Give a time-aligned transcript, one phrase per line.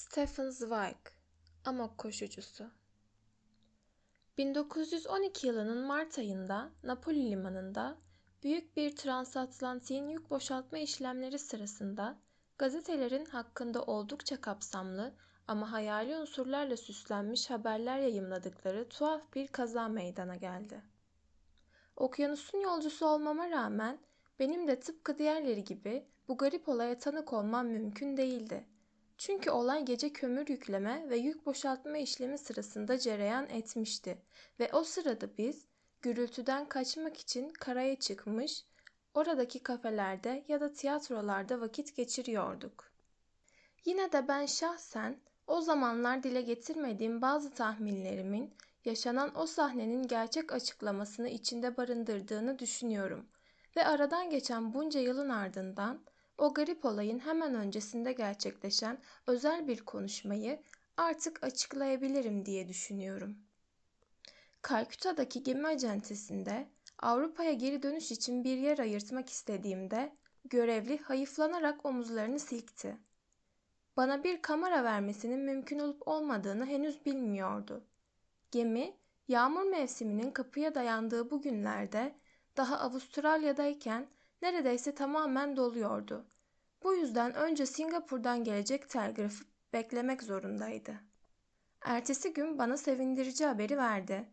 [0.00, 0.96] Stefan Zweig,
[1.64, 2.70] Amok Koşucusu
[4.38, 7.96] 1912 yılının Mart ayında Napoli limanında
[8.42, 12.18] büyük bir transatlantiğin yük boşaltma işlemleri sırasında
[12.58, 15.14] gazetelerin hakkında oldukça kapsamlı
[15.48, 20.82] ama hayali unsurlarla süslenmiş haberler yayımladıkları tuhaf bir kaza meydana geldi.
[21.96, 23.98] Okyanusun yolcusu olmama rağmen
[24.38, 28.66] benim de tıpkı diğerleri gibi bu garip olaya tanık olmam mümkün değildi.
[29.20, 34.18] Çünkü olay gece kömür yükleme ve yük boşaltma işlemi sırasında cereyan etmişti
[34.60, 35.64] ve o sırada biz
[36.02, 38.64] gürültüden kaçmak için karaya çıkmış,
[39.14, 42.90] oradaki kafelerde ya da tiyatrolarda vakit geçiriyorduk.
[43.84, 51.28] Yine de ben şahsen o zamanlar dile getirmediğim bazı tahminlerimin yaşanan o sahnenin gerçek açıklamasını
[51.28, 53.26] içinde barındırdığını düşünüyorum
[53.76, 56.00] ve aradan geçen bunca yılın ardından
[56.40, 60.62] o garip olayın hemen öncesinde gerçekleşen özel bir konuşmayı
[60.96, 63.36] artık açıklayabilirim diye düşünüyorum.
[64.62, 66.68] Kalküta'daki gemi acentesinde
[66.98, 72.96] Avrupa'ya geri dönüş için bir yer ayırtmak istediğimde görevli hayıflanarak omuzlarını silkti.
[73.96, 77.84] Bana bir kamera vermesinin mümkün olup olmadığını henüz bilmiyordu.
[78.50, 78.96] Gemi,
[79.28, 82.14] yağmur mevsiminin kapıya dayandığı bu günlerde
[82.56, 84.06] daha Avustralya'dayken
[84.42, 86.26] neredeyse tamamen doluyordu.
[86.82, 90.94] Bu yüzden önce Singapur'dan gelecek telgrafı beklemek zorundaydı.
[91.82, 94.28] Ertesi gün bana sevindirici haberi verdi.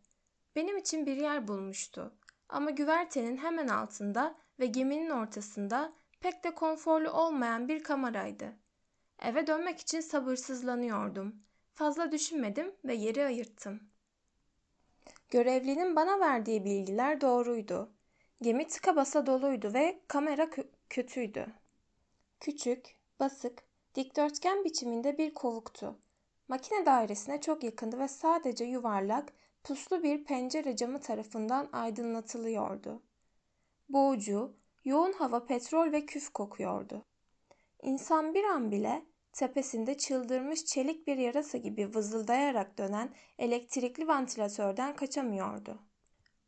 [0.55, 2.13] Benim için bir yer bulmuştu.
[2.49, 8.53] Ama güvertenin hemen altında ve geminin ortasında pek de konforlu olmayan bir kameraydı.
[9.21, 11.35] Eve dönmek için sabırsızlanıyordum.
[11.73, 13.79] Fazla düşünmedim ve yeri ayırttım.
[15.29, 17.96] Görevlinin bana verdiği bilgiler doğruydu.
[18.41, 21.47] Gemi tıka basa doluydu ve kamera kö- kötüydü.
[22.39, 23.63] Küçük, basık,
[23.95, 25.99] dikdörtgen biçiminde bir kovuktu.
[26.47, 33.03] Makine dairesine çok yakındı ve sadece yuvarlak, puslu bir pencere camı tarafından aydınlatılıyordu.
[33.89, 37.05] Boğucu, yoğun hava petrol ve küf kokuyordu.
[37.81, 45.79] İnsan bir an bile tepesinde çıldırmış çelik bir yarasa gibi vızıldayarak dönen elektrikli vantilatörden kaçamıyordu.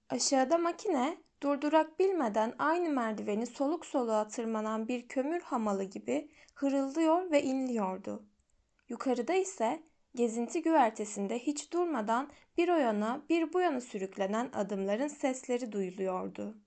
[0.09, 7.43] Aşağıda makine durdurak bilmeden aynı merdiveni soluk soluğa tırmanan bir kömür hamalı gibi hırıldıyor ve
[7.43, 8.23] inliyordu.
[8.89, 9.83] Yukarıda ise
[10.15, 16.57] gezinti güvertesinde hiç durmadan bir o yana bir bu yana sürüklenen adımların sesleri duyuluyordu.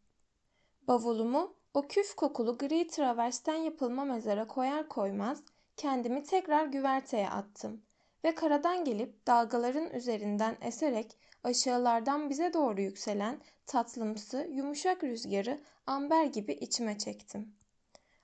[0.88, 5.42] Bavulumu o küf kokulu gri traversten yapılma mezara koyar koymaz
[5.76, 7.82] kendimi tekrar güverteye attım
[8.24, 16.52] ve karadan gelip dalgaların üzerinden eserek aşağılardan bize doğru yükselen tatlımsı, yumuşak rüzgarı amber gibi
[16.52, 17.54] içime çektim.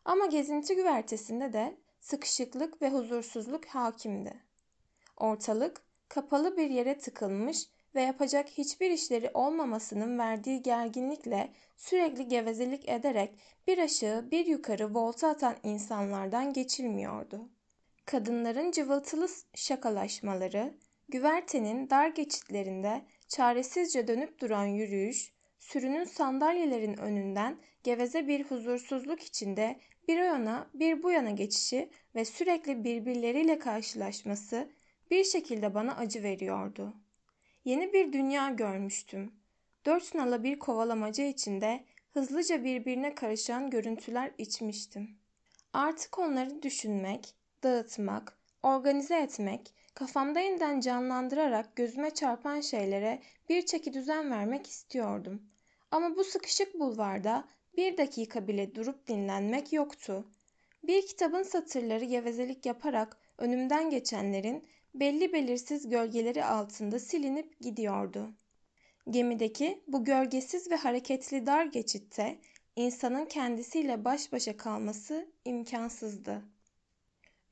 [0.05, 4.34] Ama gezinti güvertesinde de sıkışıklık ve huzursuzluk hakimdi.
[5.17, 13.39] Ortalık kapalı bir yere tıkılmış ve yapacak hiçbir işleri olmamasının verdiği gerginlikle sürekli gevezelik ederek
[13.67, 17.49] bir aşağı bir yukarı volta atan insanlardan geçilmiyordu.
[18.05, 20.75] Kadınların cıvıltılı şakalaşmaları,
[21.09, 30.19] güvertenin dar geçitlerinde çaresizce dönüp duran yürüyüş, sürünün sandalyelerin önünden geveze bir huzursuzluk içinde bir
[30.19, 34.69] yana bir bu yana geçişi ve sürekli birbirleriyle karşılaşması
[35.11, 36.95] bir şekilde bana acı veriyordu.
[37.65, 39.33] Yeni bir dünya görmüştüm.
[39.87, 45.19] Dört nala bir kovalamaca içinde hızlıca birbirine karışan görüntüler içmiştim.
[45.73, 54.31] Artık onları düşünmek, dağıtmak, organize etmek, kafamda yeniden canlandırarak gözüme çarpan şeylere bir çeki düzen
[54.31, 55.43] vermek istiyordum.
[55.91, 60.25] Ama bu sıkışık bulvarda bir dakika bile durup dinlenmek yoktu.
[60.83, 68.31] Bir kitabın satırları gevezelik yaparak önümden geçenlerin belli belirsiz gölgeleri altında silinip gidiyordu.
[69.11, 72.39] Gemideki bu gölgesiz ve hareketli dar geçitte
[72.77, 76.43] insanın kendisiyle baş başa kalması imkansızdı.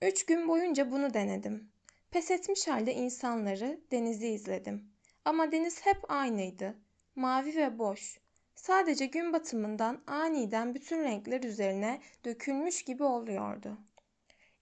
[0.03, 1.76] Üç gün boyunca bunu denedim.
[2.11, 4.93] Pes etmiş halde insanları, denizi izledim.
[5.25, 6.75] Ama deniz hep aynıydı.
[7.15, 8.21] Mavi ve boş.
[8.55, 13.79] Sadece gün batımından aniden bütün renkler üzerine dökülmüş gibi oluyordu.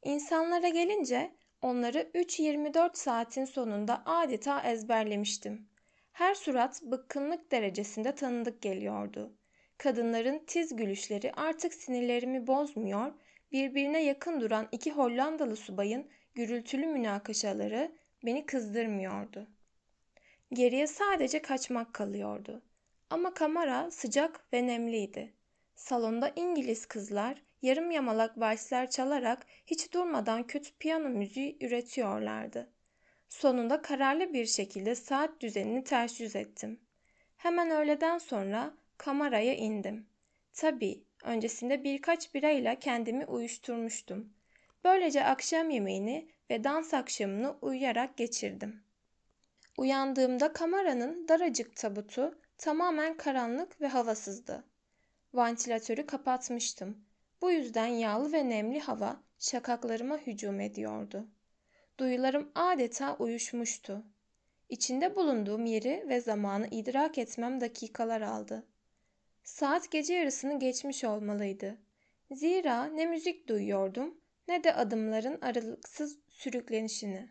[0.03, 5.69] İnsanlara gelince onları 3-24 saatin sonunda adeta ezberlemiştim.
[6.13, 9.37] Her surat bıkkınlık derecesinde tanıdık geliyordu.
[9.79, 13.13] Kadınların tiz gülüşleri artık sinirlerimi bozmuyor,
[13.53, 17.93] birbirine yakın duran iki Hollandalı subayın gürültülü münakaşaları
[18.25, 19.47] beni kızdırmıyordu.
[20.53, 22.63] Geriye sadece kaçmak kalıyordu.
[23.11, 25.33] Ama kamera sıcak ve nemliydi.
[25.75, 32.71] Salonda İngiliz kızlar yarım yamalak valsler çalarak hiç durmadan kötü piyano müziği üretiyorlardı.
[33.29, 36.81] Sonunda kararlı bir şekilde saat düzenini ters yüz ettim.
[37.37, 40.07] Hemen öğleden sonra kameraya indim.
[40.53, 44.33] Tabii öncesinde birkaç birayla kendimi uyuşturmuştum.
[44.85, 48.83] Böylece akşam yemeğini ve dans akşamını uyuyarak geçirdim.
[49.79, 54.65] Uyandığımda kameranın daracık tabutu tamamen karanlık ve havasızdı.
[55.35, 57.05] Vantilatörü kapatmıştım.
[57.43, 61.29] Bu yüzden yağlı ve nemli hava şakaklarıma hücum ediyordu.
[61.99, 64.05] Duyularım adeta uyuşmuştu.
[64.69, 68.67] İçinde bulunduğum yeri ve zamanı idrak etmem dakikalar aldı.
[69.43, 71.79] Saat gece yarısını geçmiş olmalıydı.
[72.31, 77.29] Zira ne müzik duyuyordum ne de adımların aralıksız sürüklenişini.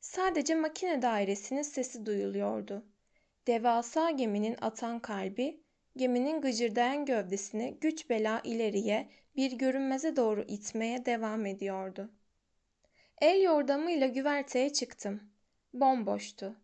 [0.00, 2.86] Sadece makine dairesinin sesi duyuluyordu.
[3.46, 5.60] Devasa geminin atan kalbi,
[5.96, 12.10] geminin gıcırdayan gövdesini güç bela ileriye bir görünmeze doğru itmeye devam ediyordu.
[13.20, 15.20] El yordamıyla güverteye çıktım.
[15.72, 16.56] Bomboştu.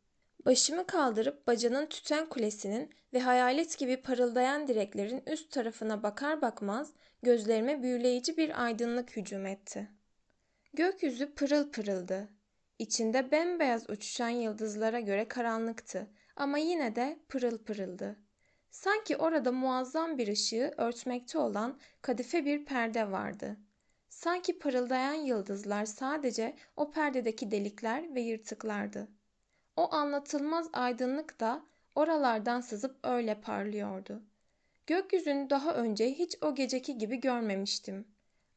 [0.45, 6.93] Başımı kaldırıp bacanın tüten kulesinin ve hayalet gibi parıldayan direklerin üst tarafına bakar bakmaz
[7.23, 9.89] gözlerime büyüleyici bir aydınlık hücum etti.
[10.75, 12.29] Gökyüzü pırıl pırıldı.
[12.79, 18.17] İçinde bembeyaz uçuşan yıldızlara göre karanlıktı ama yine de pırıl pırıldı.
[18.71, 23.57] Sanki orada muazzam bir ışığı örtmekte olan kadife bir perde vardı.
[24.09, 29.09] Sanki parıldayan yıldızlar sadece o perdedeki delikler ve yırtıklardı.
[29.79, 31.63] O anlatılmaz aydınlık da
[31.95, 34.23] oralardan sızıp öyle parlıyordu.
[34.87, 38.09] Gökyüzünü daha önce hiç o geceki gibi görmemiştim.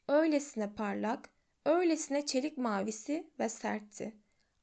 [0.07, 1.29] Öylesine parlak,
[1.65, 4.15] öylesine çelik mavisi ve sertti.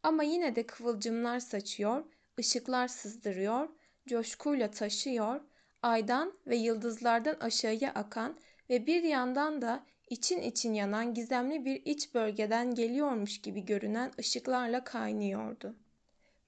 [0.03, 2.05] Ama yine de kıvılcımlar saçıyor,
[2.39, 3.69] ışıklar sızdırıyor,
[4.07, 5.41] coşkuyla taşıyor,
[5.83, 8.39] aydan ve yıldızlardan aşağıya akan
[8.71, 14.85] ve bir yandan da için için yanan gizemli bir iç bölgeden geliyormuş gibi görünen ışıklarla
[14.85, 15.77] kaynıyordu.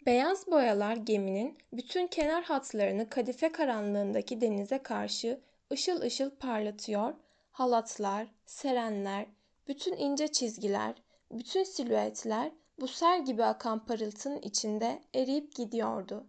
[0.07, 5.41] Beyaz boyalar geminin bütün kenar hatlarını kadife karanlığındaki denize karşı
[5.73, 7.15] ışıl ışıl parlatıyor,
[7.53, 9.27] halatlar, serenler,
[9.69, 10.95] bütün ince çizgiler,
[11.33, 16.27] bütün silüetler bu sel gibi akan parıltının içinde eriyip gidiyordu.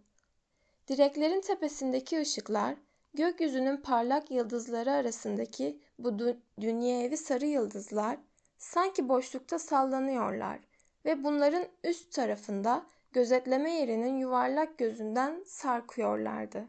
[0.88, 2.74] Direklerin tepesindeki ışıklar,
[3.14, 6.18] gökyüzünün parlak yıldızları arasındaki bu
[6.60, 8.18] dünyevi sarı yıldızlar
[8.58, 10.58] sanki boşlukta sallanıyorlar
[11.04, 16.68] ve bunların üst tarafında gözetleme yerinin yuvarlak gözünden sarkıyorlardı.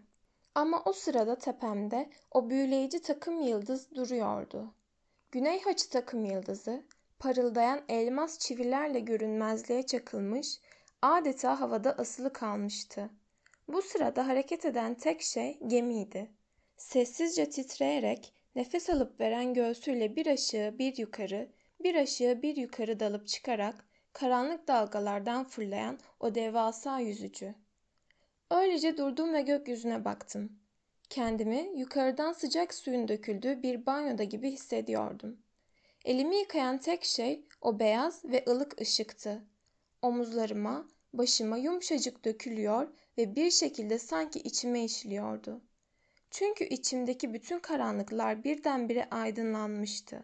[0.55, 4.73] Ama o sırada tepemde o büyüleyici takım yıldız duruyordu.
[5.31, 6.83] Güney haçı takım yıldızı,
[7.19, 10.59] parıldayan elmas çivilerle görünmezliğe çakılmış,
[11.01, 13.09] adeta havada asılı kalmıştı.
[13.67, 16.31] Bu sırada hareket eden tek şey gemiydi.
[16.77, 21.49] Sessizce titreyerek nefes alıp veren göğsüyle bir aşağı bir yukarı,
[21.79, 27.55] bir aşağı bir yukarı dalıp çıkarak karanlık dalgalardan fırlayan o devasa yüzücü.
[28.51, 30.59] Öylece durdum ve gökyüzüne baktım.
[31.09, 35.37] Kendimi yukarıdan sıcak suyun döküldüğü bir banyoda gibi hissediyordum.
[36.05, 39.43] Elimi yıkayan tek şey o beyaz ve ılık ışıktı.
[40.01, 42.87] Omuzlarıma, başıma yumuşacık dökülüyor
[43.17, 45.61] ve bir şekilde sanki içime işliyordu.
[46.31, 50.23] Çünkü içimdeki bütün karanlıklar birdenbire aydınlanmıştı.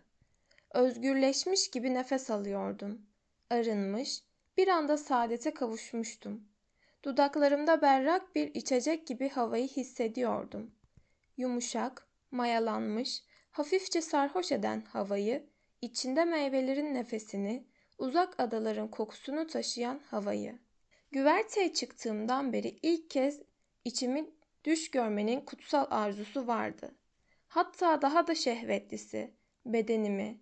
[0.73, 3.08] Özgürleşmiş gibi nefes alıyordum
[3.49, 4.23] arınmış,
[4.57, 6.43] bir anda saadete kavuşmuştum.
[7.03, 10.71] Dudaklarımda berrak bir içecek gibi havayı hissediyordum.
[11.37, 15.45] Yumuşak, mayalanmış, hafifçe sarhoş eden havayı,
[15.81, 20.59] içinde meyvelerin nefesini, uzak adaların kokusunu taşıyan havayı.
[21.11, 23.41] Güverteye çıktığımdan beri ilk kez
[23.85, 24.29] içimi
[24.63, 26.95] düş görmenin kutsal arzusu vardı.
[27.47, 29.33] Hatta daha da şehvetlisi,
[29.65, 30.37] bedenimi,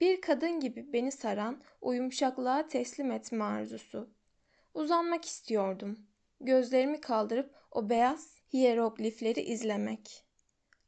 [0.00, 4.10] bir kadın gibi beni saran o yumuşaklığa teslim etme arzusu.
[4.74, 6.06] Uzanmak istiyordum.
[6.40, 10.24] Gözlerimi kaldırıp o beyaz hieroglifleri izlemek.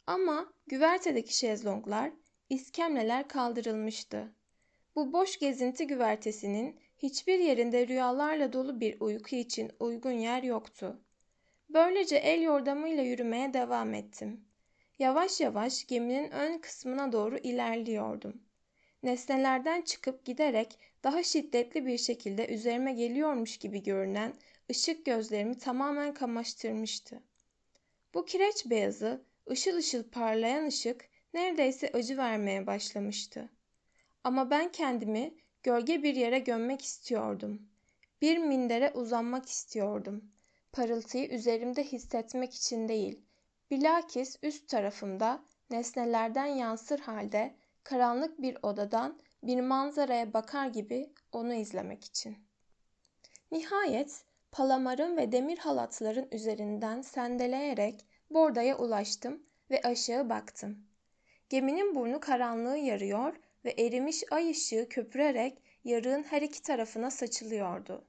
[0.06, 2.12] Ama güvertedeki şezlonglar,
[2.50, 4.34] iskemleler kaldırılmıştı.
[4.96, 11.00] Bu boş gezinti güvertesinin hiçbir yerinde rüyalarla dolu bir uyku için uygun yer yoktu.
[11.68, 14.44] Böylece el yordamıyla yürümeye devam ettim.
[14.98, 18.42] Yavaş yavaş geminin ön kısmına doğru ilerliyordum
[19.02, 24.34] nesnelerden çıkıp giderek daha şiddetli bir şekilde üzerime geliyormuş gibi görünen
[24.70, 27.22] ışık gözlerimi tamamen kamaştırmıştı.
[28.14, 33.50] Bu kireç beyazı, ışıl ışıl parlayan ışık neredeyse acı vermeye başlamıştı.
[34.24, 37.62] Ama ben kendimi gölge bir yere gömmek istiyordum.
[38.22, 40.32] Bir mindere uzanmak istiyordum.
[40.72, 43.20] Parıltıyı üzerimde hissetmek için değil,
[43.70, 52.04] bilakis üst tarafımda nesnelerden yansır halde karanlık bir odadan bir manzaraya bakar gibi onu izlemek
[52.04, 52.36] için.
[53.50, 60.86] Nihayet palamarın ve demir halatların üzerinden sendeleyerek bordaya ulaştım ve aşağı baktım.
[61.48, 68.04] Geminin burnu karanlığı yarıyor ve erimiş ay ışığı köpürerek yarığın her iki tarafına saçılıyordu.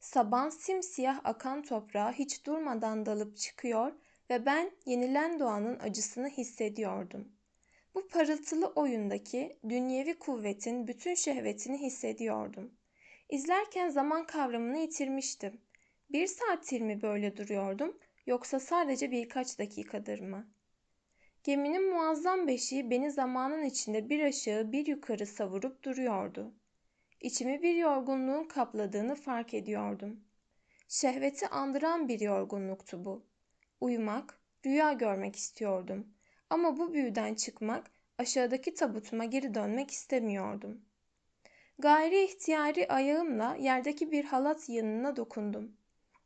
[0.00, 3.92] Saban simsiyah akan toprağa hiç durmadan dalıp çıkıyor
[4.30, 7.28] ve ben yenilen doğanın acısını hissediyordum.
[7.98, 12.72] Bu parıltılı oyundaki dünyevi kuvvetin bütün şehvetini hissediyordum.
[13.28, 15.60] İzlerken zaman kavramını yitirmiştim.
[16.10, 20.48] Bir saattir mi böyle duruyordum yoksa sadece birkaç dakikadır mı?
[21.44, 26.54] Geminin muazzam beşiği beni zamanın içinde bir aşağı bir yukarı savurup duruyordu.
[27.20, 30.20] İçimi bir yorgunluğun kapladığını fark ediyordum.
[30.88, 33.26] Şehveti andıran bir yorgunluktu bu.
[33.80, 36.17] Uyumak, rüya görmek istiyordum.
[36.50, 40.80] Ama bu büyüden çıkmak, aşağıdaki tabutuma geri dönmek istemiyordum.
[41.78, 45.76] Gayri ihtiyari ayağımla yerdeki bir halat yanına dokundum.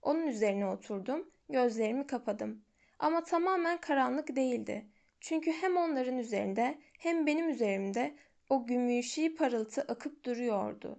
[0.02, 2.64] Onun üzerine oturdum, gözlerimi kapadım.
[2.99, 4.87] Ama tamamen karanlık değildi.
[5.21, 8.14] Çünkü hem onların üzerinde hem benim üzerimde
[8.49, 10.99] o gümüşi parıltı akıp duruyordu.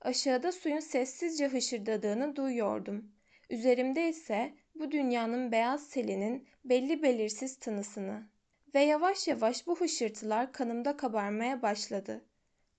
[0.00, 3.12] Aşağıda suyun sessizce hışırdadığını duyuyordum.
[3.50, 8.31] Üzerimde ise bu dünyanın beyaz selinin belli belirsiz tınısını.
[8.74, 12.24] Ve yavaş yavaş bu hışırtılar kanımda kabarmaya başladı.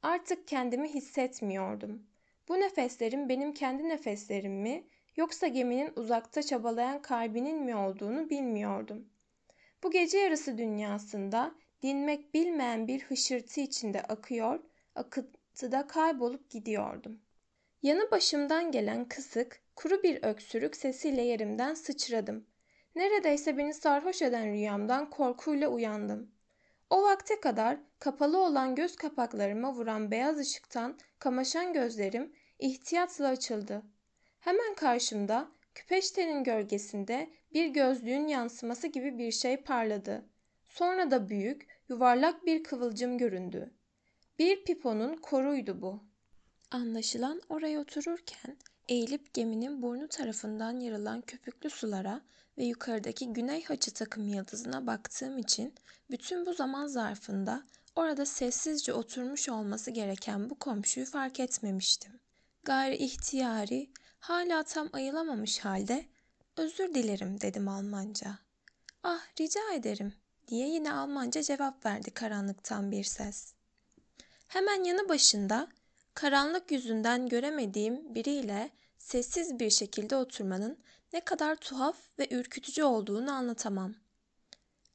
[0.01, 2.07] Artık kendimi hissetmiyordum.
[2.47, 9.09] Bu nefeslerin benim kendi nefeslerim mi yoksa geminin uzakta çabalayan kalbinin mi olduğunu bilmiyordum.
[9.83, 14.59] Bu gece yarısı dünyasında dinmek bilmeyen bir hışırtı içinde akıyor,
[14.95, 17.21] akıntıda kaybolup gidiyordum.
[17.81, 22.47] Yanı başımdan gelen kısık, kuru bir öksürük sesiyle yerimden sıçradım.
[22.95, 26.31] Neredeyse beni sarhoş eden rüyamdan korkuyla uyandım.
[26.89, 33.83] O vakte kadar kapalı olan göz kapaklarıma vuran beyaz ışıktan kamaşan gözlerim ihtiyatla açıldı.
[34.39, 40.25] Hemen karşımda küpeştenin gölgesinde bir gözlüğün yansıması gibi bir şey parladı.
[40.67, 43.73] Sonra da büyük, yuvarlak bir kıvılcım göründü.
[44.39, 46.12] Bir piponun koruydu bu.
[46.73, 52.21] Anlaşılan oraya otururken eğilip geminin burnu tarafından yarılan köpüklü sulara
[52.57, 55.73] ve yukarıdaki güney haçı takım yıldızına baktığım için
[56.11, 57.63] bütün bu zaman zarfında
[57.95, 62.19] orada sessizce oturmuş olması gereken bu komşuyu fark etmemiştim.
[62.63, 63.89] Gayri ihtiyari,
[64.19, 66.05] hala tam ayılamamış halde
[66.57, 68.39] özür dilerim dedim Almanca.
[69.03, 70.13] Ah rica ederim
[70.47, 73.53] diye yine Almanca cevap verdi karanlıktan bir ses.
[74.47, 75.67] Hemen yanı başında
[76.13, 80.77] karanlık yüzünden göremediğim biriyle sessiz bir şekilde oturmanın
[81.13, 83.93] ne kadar tuhaf ve ürkütücü olduğunu anlatamam.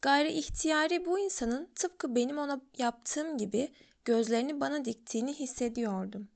[0.03, 3.73] Gayri ihtiyari bu insanın tıpkı benim ona yaptığım gibi
[4.05, 6.29] gözlerini bana diktiğini hissediyordum.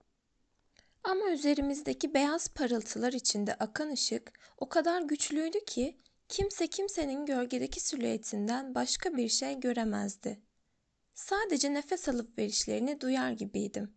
[1.05, 5.99] Ama üzerimizdeki beyaz parıltılar içinde akan ışık o kadar güçlüydü ki
[6.29, 10.41] kimse kimsenin gölgedeki silüetinden başka bir şey göremezdi.
[11.15, 13.95] Sadece nefes alıp verişlerini duyar gibiydim.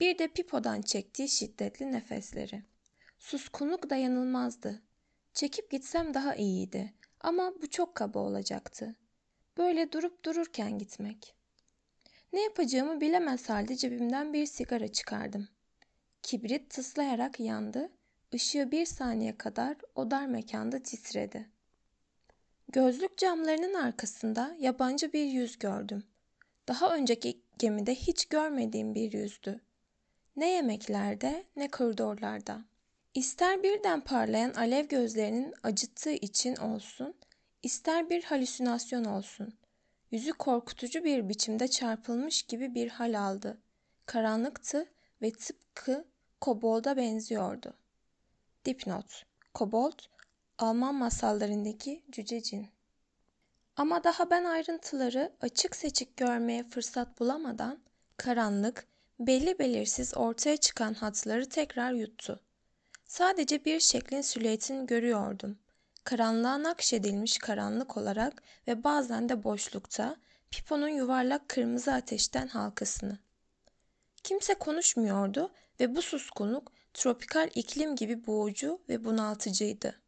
[0.00, 2.62] Bir de pipodan çektiği şiddetli nefesleri.
[3.18, 4.82] Suskunluk dayanılmazdı.
[5.34, 8.96] Çekip gitsem daha iyiydi ama bu çok kaba olacaktı.
[9.58, 11.34] Böyle durup dururken gitmek.
[12.32, 15.48] Ne yapacağımı bilemez halde cebimden bir sigara çıkardım.
[16.22, 17.90] Kibrit tıslayarak yandı,
[18.34, 21.50] ışığı bir saniye kadar o dar mekanda titredi.
[22.68, 26.04] Gözlük camlarının arkasında yabancı bir yüz gördüm.
[26.68, 29.60] Daha önceki gemide hiç görmediğim bir yüzdü.
[30.36, 32.64] Ne yemeklerde ne koridorlarda.
[33.14, 37.14] İster birden parlayan alev gözlerinin acıttığı için olsun,
[37.62, 39.54] ister bir halüsinasyon olsun.
[40.10, 43.58] Yüzü korkutucu bir biçimde çarpılmış gibi bir hal aldı.
[44.06, 44.86] Karanlıktı
[45.22, 46.04] ve tıpkı
[46.40, 47.74] kobolda benziyordu.
[48.64, 49.98] Dipnot Kobold,
[50.58, 52.68] Alman masallarındaki cüce cin.
[53.76, 57.78] Ama daha ben ayrıntıları açık seçik görmeye fırsat bulamadan
[58.16, 58.86] karanlık,
[59.20, 62.40] belli belirsiz ortaya çıkan hatları tekrar yuttu.
[63.04, 65.58] Sadece bir şeklin silüetini görüyordum.
[66.04, 70.16] Karanlığa nakşedilmiş karanlık olarak ve bazen de boşlukta
[70.50, 73.18] piponun yuvarlak kırmızı ateşten halkasını.
[74.22, 75.50] Kimse konuşmuyordu
[75.80, 80.00] ve bu suskunluk tropikal iklim gibi boğucu ve bunaltıcıydı.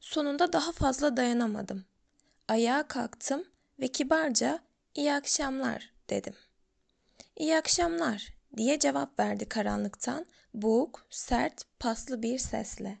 [0.00, 1.84] Sonunda daha fazla dayanamadım.
[2.48, 3.44] Ayağa kalktım
[3.80, 4.60] ve kibarca
[4.94, 6.34] iyi akşamlar dedim.
[7.40, 12.98] İyi akşamlar diye cevap verdi karanlıktan boğuk, sert, paslı bir sesle.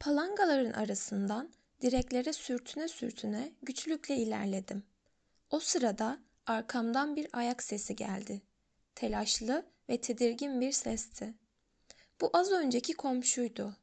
[0.00, 1.52] Palangaların arasından
[1.82, 4.82] direklere sürtüne sürtüne güçlükle ilerledim.
[5.50, 8.42] O sırada arkamdan bir ayak sesi geldi.
[8.94, 11.34] Telaşlı ve tedirgin bir sesti.
[12.20, 13.76] Bu az önceki komşuydu.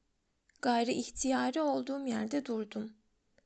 [0.61, 2.93] Gayri ihtiyari olduğum yerde durdum.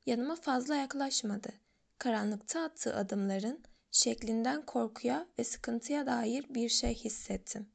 [0.06, 1.52] Yanıma fazla yaklaşmadı.
[1.98, 7.68] Karanlıkta attığı adımların şeklinden korkuya ve sıkıntıya dair bir şey hissettim.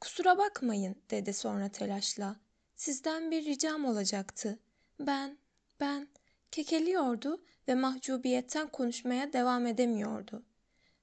[0.00, 2.36] Kusura bakmayın dedi sonra telaşla.
[2.76, 4.58] Sizden bir ricam olacaktı.
[5.00, 5.38] Ben,
[5.80, 6.08] ben
[6.50, 10.42] kekeliyordu ve mahcubiyetten konuşmaya devam edemiyordu.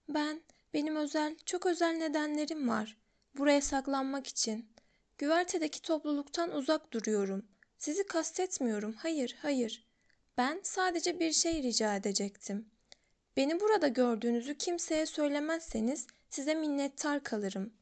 [0.10, 0.42] Ben,
[0.74, 2.98] benim özel, çok özel nedenlerim var.
[3.38, 4.70] Buraya saklanmak için.
[5.18, 7.46] Güvertedeki topluluktan uzak duruyorum.
[7.78, 8.94] Sizi kastetmiyorum.
[8.94, 9.88] Hayır, hayır.
[10.38, 12.66] Ben sadece bir şey rica edecektim.
[13.38, 17.74] Beni burada gördüğünüzü kimseye söylemezseniz size minnettar kalırım.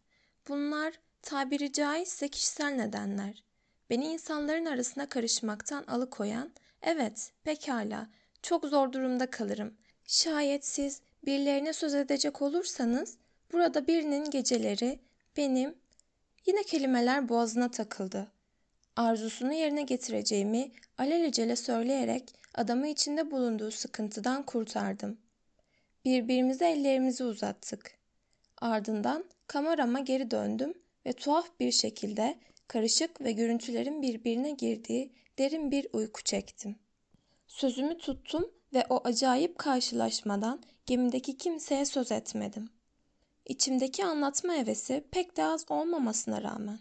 [0.47, 3.43] Bunlar tabiri caizse kişisel nedenler.
[3.89, 6.51] Beni insanların arasına karışmaktan alıkoyan,
[6.81, 8.09] evet pekala
[8.41, 9.73] çok zor durumda kalırım.
[10.05, 13.17] Şayet siz birilerine söz edecek olursanız
[13.51, 14.99] burada birinin geceleri
[15.37, 15.75] benim
[16.45, 18.31] yine kelimeler boğazına takıldı.
[18.95, 25.17] Arzusunu yerine getireceğimi alelacele söyleyerek adamı içinde bulunduğu sıkıntıdan kurtardım.
[26.05, 27.97] Birbirimize ellerimizi uzattık.
[28.61, 30.73] Ardından kamerama geri döndüm
[31.05, 36.75] ve tuhaf bir şekilde karışık ve görüntülerin birbirine girdiği derin bir uyku çektim.
[37.47, 42.69] Sözümü tuttum ve o acayip karşılaşmadan gemideki kimseye söz etmedim.
[43.45, 46.79] İçimdeki anlatma hevesi pek de az olmamasına rağmen.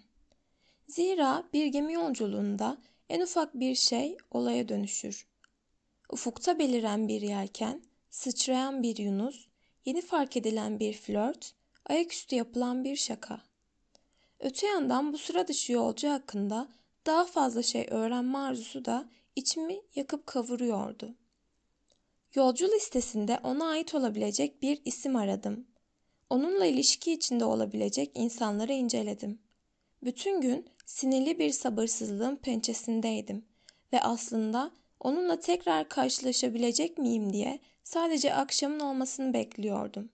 [0.89, 5.27] Zira bir gemi yolculuğunda en ufak bir şey olaya dönüşür.
[6.11, 9.47] Ufukta beliren bir yelken, sıçrayan bir yunus,
[9.85, 11.55] yeni fark edilen bir flört,
[11.87, 13.41] ayaküstü yapılan bir şaka.
[14.41, 16.69] Öte yandan bu sıra dışı yolcu hakkında
[17.07, 21.15] daha fazla şey öğrenme arzusu da içimi yakıp kavuruyordu.
[22.35, 25.67] Yolcu listesinde ona ait olabilecek bir isim aradım.
[26.31, 29.39] Onunla ilişki içinde olabilecek insanları inceledim.
[30.03, 33.45] Bütün gün sinirli bir sabırsızlığın pençesindeydim
[33.93, 40.09] ve aslında onunla tekrar karşılaşabilecek miyim diye sadece akşamın olmasını bekliyordum.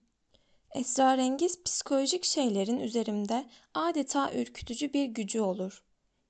[0.75, 5.83] Esrarengiz psikolojik şeylerin üzerimde adeta ürkütücü bir gücü olur.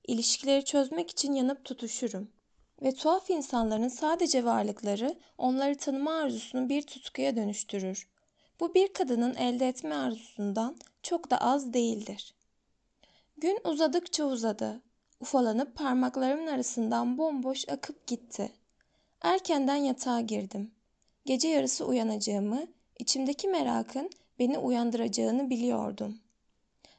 [0.07, 2.31] İlişkileri çözmek için yanıp tutuşurum.
[2.81, 8.09] Ve tuhaf insanların sadece varlıkları onları tanıma arzusunu bir tutkuya dönüştürür.
[8.59, 12.35] Bu bir kadının elde etme arzusundan çok da az değildir.
[13.37, 14.81] Gün uzadıkça uzadı.
[15.19, 18.51] Ufalanıp parmaklarımın arasından bomboş akıp gitti.
[19.21, 20.74] Erkenden yatağa girdim.
[21.25, 22.67] Gece yarısı uyanacağımı,
[22.99, 24.09] içimdeki merakın
[24.39, 26.19] beni uyandıracağını biliyordum.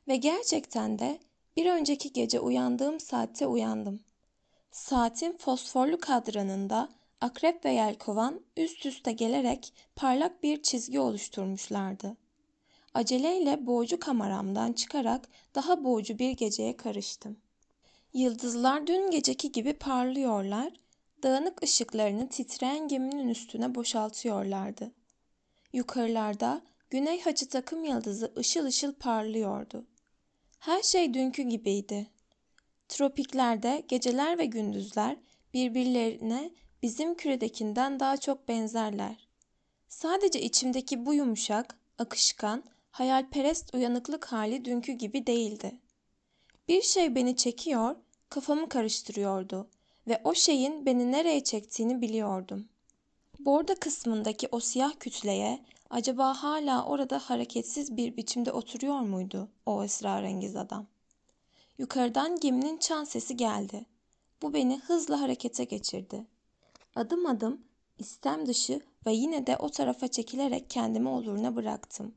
[0.08, 1.18] Ve gerçekten de
[1.56, 4.00] bir önceki gece uyandığım saatte uyandım.
[4.70, 6.88] Saatin fosforlu kadranında
[7.20, 12.16] akrep ve yelkovan üst üste gelerek parlak bir çizgi oluşturmuşlardı.
[12.94, 17.36] Aceleyle boğucu kameramdan çıkarak daha boğucu bir geceye karıştım.
[18.12, 20.72] Yıldızlar dün geceki gibi parlıyorlar,
[21.26, 24.92] dağınık ışıklarını titreyen geminin üstüne boşaltıyorlardı.
[25.72, 29.86] Yukarılarda Güney Hacı takım yıldızı ışıl ışıl parlıyordu.
[30.58, 32.06] Her şey dünkü gibiydi.
[32.88, 35.16] Tropiklerde geceler ve gündüzler
[35.54, 36.50] birbirlerine
[36.82, 39.28] bizim küredekinden daha çok benzerler.
[39.88, 45.80] Sadece içimdeki bu yumuşak, akışkan, hayalperest uyanıklık hali dünkü gibi değildi.
[46.68, 47.96] Bir şey beni çekiyor,
[48.28, 49.70] kafamı karıştırıyordu
[50.08, 52.68] ve o şeyin beni nereye çektiğini biliyordum.
[53.38, 60.56] Borda kısmındaki o siyah kütleye acaba hala orada hareketsiz bir biçimde oturuyor muydu o esrarengiz
[60.56, 60.86] adam?
[61.78, 63.86] Yukarıdan geminin çan sesi geldi.
[64.42, 66.26] Bu beni hızla harekete geçirdi.
[66.94, 67.60] Adım adım
[67.98, 72.14] istem dışı ve yine de o tarafa çekilerek kendimi oluruna bıraktım.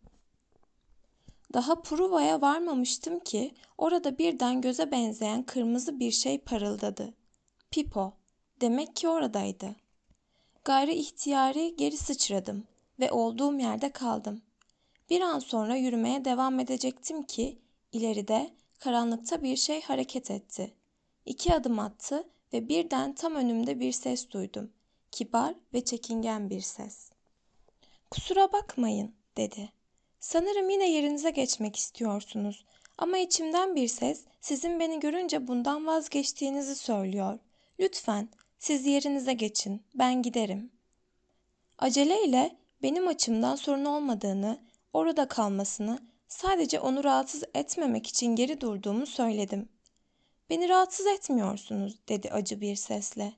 [1.54, 7.14] Daha Pruva'ya varmamıştım ki orada birden göze benzeyen kırmızı bir şey parıldadı.
[7.72, 8.14] Pipo.
[8.62, 9.76] Demek ki oradaydı.
[10.66, 12.68] Gayri ihtiyari geri sıçradım
[13.00, 14.42] ve olduğum yerde kaldım.
[15.10, 17.60] Bir an sonra yürümeye devam edecektim ki
[17.92, 20.74] ileride karanlıkta bir şey hareket etti.
[21.26, 24.72] İki adım attı ve birden tam önümde bir ses duydum.
[25.12, 27.10] Kibar ve çekingen bir ses.
[28.12, 29.70] Kusura bakmayın dedi.
[30.20, 32.66] Sanırım yine yerinize geçmek istiyorsunuz
[32.98, 37.40] ama içimden bir ses sizin beni görünce bundan vazgeçtiğinizi söylüyor.
[37.80, 40.72] Lütfen siz yerinize geçin, ben giderim.
[41.78, 44.60] Aceleyle benim açımdan sorun olmadığını,
[44.94, 49.70] orada kalmasını, sadece onu rahatsız etmemek için geri durduğumu söyledim.
[50.50, 53.34] Beni rahatsız etmiyorsunuz dedi acı bir sesle.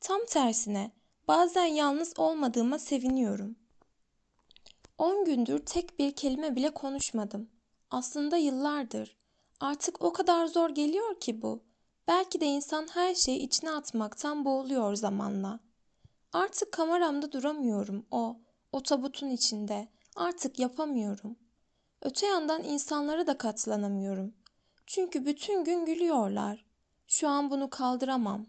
[0.00, 0.90] Tam tersine
[1.28, 3.56] bazen yalnız olmadığıma seviniyorum.
[4.98, 7.50] On gündür tek bir kelime bile konuşmadım.
[7.90, 9.16] Aslında yıllardır.
[9.60, 11.62] Artık o kadar zor geliyor ki bu.
[12.12, 15.60] Belki de insan her şeyi içine atmaktan boğuluyor zamanla.
[16.32, 18.36] Artık kameramda duramıyorum o,
[18.72, 19.88] o tabutun içinde.
[20.16, 21.36] Artık yapamıyorum.
[22.02, 24.34] Öte yandan insanlara da katlanamıyorum.
[24.86, 26.64] Çünkü bütün gün gülüyorlar.
[27.06, 28.46] Şu an bunu kaldıramam.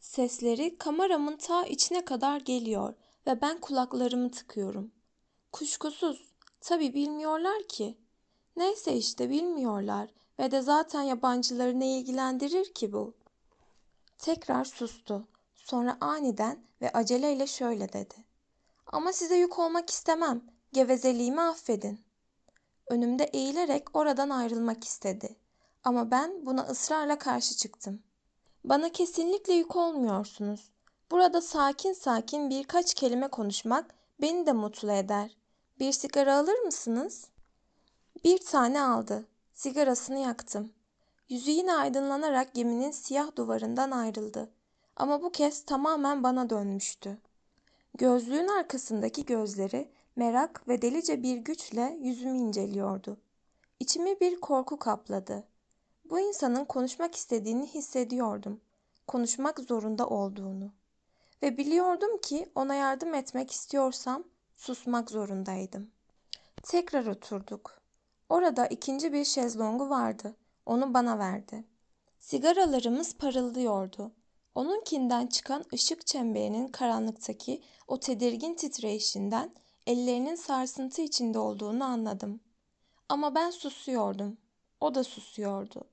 [0.00, 2.94] Sesleri kameramın ta içine kadar geliyor
[3.26, 4.92] ve ben kulaklarımı tıkıyorum.
[5.52, 7.98] Kuşkusuz, tabii bilmiyorlar ki.
[8.56, 13.14] Neyse işte bilmiyorlar ve de zaten yabancıları ne ilgilendirir ki bu?
[14.18, 15.28] Tekrar sustu.
[15.54, 18.14] Sonra aniden ve aceleyle şöyle dedi.
[18.86, 20.42] Ama size yük olmak istemem.
[20.72, 22.00] Gevezeliğimi affedin.
[22.86, 25.36] Önümde eğilerek oradan ayrılmak istedi.
[25.84, 28.02] Ama ben buna ısrarla karşı çıktım.
[28.64, 30.70] Bana kesinlikle yük olmuyorsunuz.
[31.10, 35.36] Burada sakin sakin birkaç kelime konuşmak beni de mutlu eder.
[35.78, 37.28] Bir sigara alır mısınız?
[38.24, 39.29] Bir tane aldı.
[39.60, 40.72] Sigarasını yaktım.
[41.28, 44.50] Yüzü yine aydınlanarak geminin siyah duvarından ayrıldı.
[44.96, 47.18] Ama bu kez tamamen bana dönmüştü.
[47.98, 53.16] Gözlüğün arkasındaki gözleri merak ve delice bir güçle yüzümü inceliyordu.
[53.80, 55.44] İçimi bir korku kapladı.
[56.04, 58.60] Bu insanın konuşmak istediğini hissediyordum.
[59.06, 60.72] Konuşmak zorunda olduğunu.
[61.42, 64.24] Ve biliyordum ki ona yardım etmek istiyorsam
[64.56, 65.90] susmak zorundaydım.
[66.62, 67.79] Tekrar oturduk.
[68.30, 70.36] Orada ikinci bir şezlongu vardı.
[70.66, 71.64] Onu bana verdi.
[72.18, 74.12] Sigaralarımız parıldıyordu.
[74.54, 79.54] Onunkinden çıkan ışık çemberinin karanlıktaki o tedirgin titreşinden
[79.86, 82.40] ellerinin sarsıntı içinde olduğunu anladım.
[83.08, 84.38] Ama ben susuyordum.
[84.80, 85.84] O da susuyordu.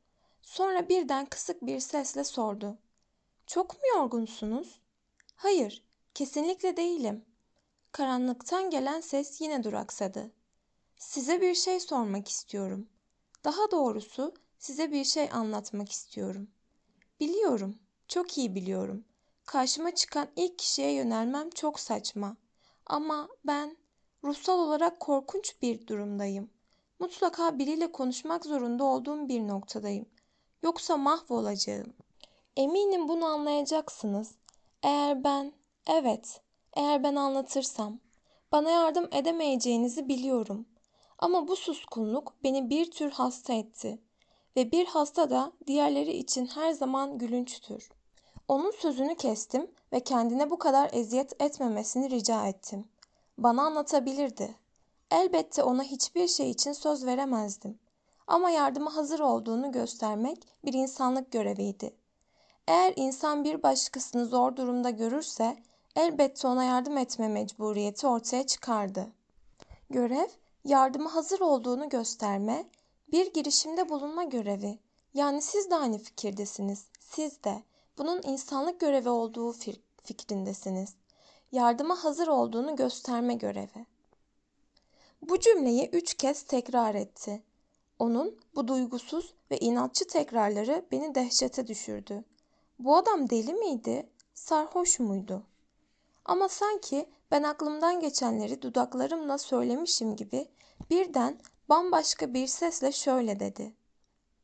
[0.41, 2.78] Sonra birden kısık bir sesle sordu.
[3.47, 4.80] Çok mu yorgunsunuz?
[5.36, 7.26] Hayır, kesinlikle değilim.
[7.91, 10.32] Karanlıktan gelen ses yine duraksadı.
[10.97, 12.89] Size bir şey sormak istiyorum.
[13.43, 16.47] Daha doğrusu size bir şey anlatmak istiyorum.
[17.19, 17.75] Biliyorum,
[18.07, 19.05] çok iyi biliyorum.
[19.45, 22.38] Karşıma çıkan ilk kişiye yönelmem çok saçma.
[22.86, 23.77] Ama ben
[24.23, 26.49] ruhsal olarak korkunç bir durumdayım.
[26.99, 30.05] Mutlaka biriyle konuşmak zorunda olduğum bir noktadayım.
[30.63, 31.93] Yoksa mahvolacağım.
[32.55, 34.31] Eminim bunu anlayacaksınız.
[34.83, 35.53] Eğer ben,
[35.88, 36.41] evet,
[36.73, 37.99] eğer ben anlatırsam,
[38.51, 40.65] bana yardım edemeyeceğinizi biliyorum.
[41.19, 43.99] Ama bu suskunluk beni bir tür hasta etti.
[44.56, 47.89] Ve bir hasta da diğerleri için her zaman gülünçtür.
[48.47, 52.88] Onun sözünü kestim ve kendine bu kadar eziyet etmemesini rica ettim.
[53.38, 54.56] Bana anlatabilirdi.
[55.12, 57.80] Elbette ona hiçbir şey için söz veremezdim.
[58.27, 61.93] Ama yardıma hazır olduğunu göstermek bir insanlık göreviydi.
[62.67, 65.58] Eğer insan bir başkasını zor durumda görürse
[65.95, 69.08] elbette ona yardım etme mecburiyeti ortaya çıkardı.
[69.89, 70.27] Görev,
[70.67, 72.65] yardıma hazır olduğunu gösterme,
[73.12, 74.80] bir girişimde bulunma görevi.
[75.13, 76.86] Yani siz de aynı fikirdesiniz.
[76.99, 77.63] Siz de.
[77.97, 79.56] Bunun insanlık görevi olduğu
[80.03, 80.95] fikrindesiniz.
[81.51, 83.86] Yardıma hazır olduğunu gösterme görevi.
[85.21, 87.43] Bu cümleyi üç kez tekrar etti.
[87.99, 92.23] Onun bu duygusuz ve inatçı tekrarları beni dehşete düşürdü.
[92.80, 94.10] Bu adam deli miydi?
[94.34, 95.43] Sarhoş muydu?
[96.25, 100.47] Ama sanki ben aklımdan geçenleri dudaklarımla söylemişim gibi
[100.89, 103.73] birden bambaşka bir sesle şöyle dedi.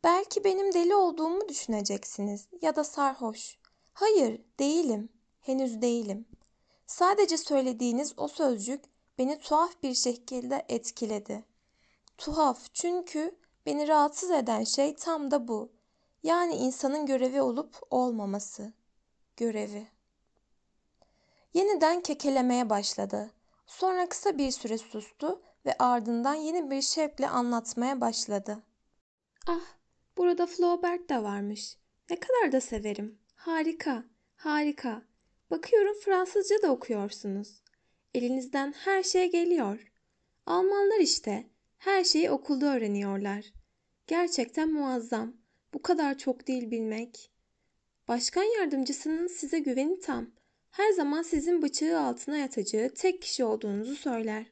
[0.03, 3.57] Belki benim deli olduğumu düşüneceksiniz ya da sarhoş.
[3.93, 5.09] Hayır, değilim.
[5.41, 6.25] Henüz değilim.
[6.87, 8.83] Sadece söylediğiniz o sözcük
[9.17, 11.43] beni tuhaf bir şekilde etkiledi.
[12.17, 15.71] Tuhaf çünkü beni rahatsız eden şey tam da bu.
[16.23, 18.73] Yani insanın görevi olup olmaması.
[19.37, 19.87] Görevi.
[21.53, 23.31] Yeniden kekelemeye başladı.
[23.65, 28.63] Sonra kısa bir süre sustu ve ardından yeni bir şevkle anlatmaya başladı.
[29.47, 29.65] Ah,
[30.17, 31.77] burada Flaubert de varmış.
[32.09, 33.19] Ne kadar da severim.
[33.35, 34.03] Harika,
[34.35, 35.01] harika.
[35.51, 37.61] Bakıyorum Fransızca da okuyorsunuz.
[38.13, 39.91] Elinizden her şey geliyor.
[40.45, 43.53] Almanlar işte her şeyi okulda öğreniyorlar.
[44.07, 45.33] Gerçekten muazzam.
[45.73, 47.31] Bu kadar çok dil bilmek.
[48.07, 50.31] Başkan yardımcısının size güveni tam.
[50.73, 54.45] Her zaman sizin bıçağı altına yatacağı tek kişi olduğunuzu söyler.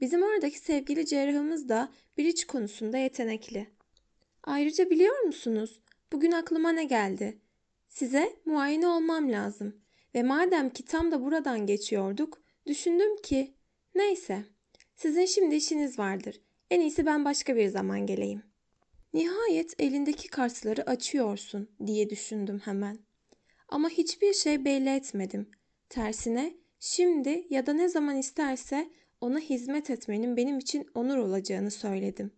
[0.00, 3.70] Bizim oradaki sevgili cerrahımız da iç konusunda yetenekli.
[4.42, 5.80] Ayrıca biliyor musunuz?
[6.12, 7.38] Bugün aklıma ne geldi?
[7.88, 9.80] Size muayene olmam lazım.
[10.14, 13.54] Ve madem ki tam da buradan geçiyorduk, düşündüm ki
[13.94, 14.44] neyse.
[14.94, 16.40] Sizin şimdi işiniz vardır.
[16.70, 18.42] En iyisi ben başka bir zaman geleyim.
[19.14, 22.98] Nihayet elindeki kartları açıyorsun diye düşündüm hemen.
[23.68, 25.50] Ama hiçbir şey belli etmedim.
[25.88, 32.32] Tersine şimdi ya da ne zaman isterse ona hizmet etmenin benim için onur olacağını söyledim.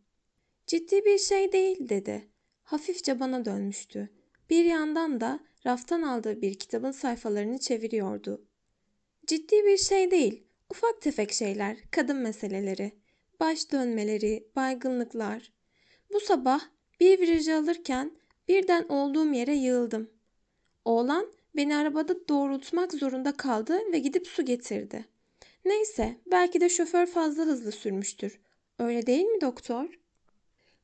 [0.67, 2.29] Ciddi bir şey değil dedi.
[2.63, 4.09] Hafifçe bana dönmüştü.
[4.51, 8.47] Bir yandan da raftan aldığı bir kitabın sayfalarını çeviriyordu.
[9.27, 10.47] Ciddi bir şey değil.
[10.71, 12.93] Ufak tefek şeyler, kadın meseleleri,
[13.41, 15.53] baş dönmeleri, baygınlıklar.
[16.13, 16.61] Bu sabah
[17.01, 18.13] bir virajı alırken
[18.49, 20.11] birden olduğum yere yığıldım.
[20.87, 25.05] Oğlan beni arabada doğrultmak zorunda kaldı ve gidip su getirdi.
[25.65, 28.41] Neyse, belki de şoför fazla hızlı sürmüştür.
[28.79, 30.01] Öyle değil mi doktor?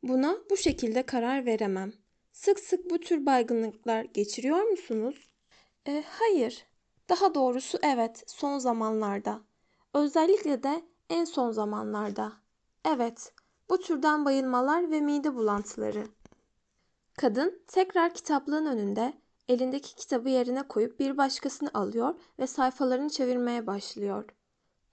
[0.03, 1.93] Buna bu şekilde karar veremem.
[2.33, 5.31] Sık sık bu tür baygınlıklar geçiriyor musunuz?
[5.89, 6.67] E, hayır.
[7.09, 9.41] Daha doğrusu evet, son zamanlarda.
[9.95, 12.33] Özellikle de en son zamanlarda.
[12.85, 13.33] Evet,
[13.71, 16.07] bu türden bayılmalar ve mide bulantıları.
[17.19, 24.25] Kadın tekrar kitaplığın önünde elindeki kitabı yerine koyup bir başkasını alıyor ve sayfalarını çevirmeye başlıyor.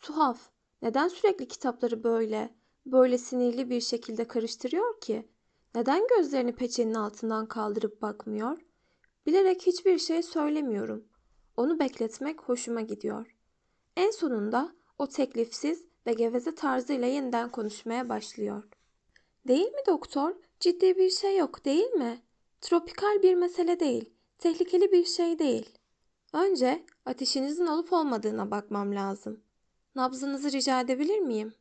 [0.02, 0.50] Tuhaf.
[0.82, 5.30] Neden sürekli kitapları böyle, böyle sinirli bir şekilde karıştırıyor ki?
[5.76, 8.62] Neden gözlerini peçenin altından kaldırıp bakmıyor?
[9.26, 11.08] Bilerek hiçbir şey söylemiyorum.
[11.58, 13.36] Onu bekletmek hoşuma gidiyor.
[13.98, 18.64] En sonunda o teklifsiz ve geveze tarzıyla yeniden konuşmaya başlıyor.
[19.48, 20.36] Değil mi doktor?
[20.60, 22.22] Ciddi bir şey yok değil mi?
[22.62, 24.14] Tropikal bir mesele değil.
[24.40, 25.70] Tehlikeli bir şey değil.
[26.34, 29.44] Önce ateşinizin olup olmadığına bakmam lazım.
[29.96, 31.54] Nabzınızı rica edebilir miyim?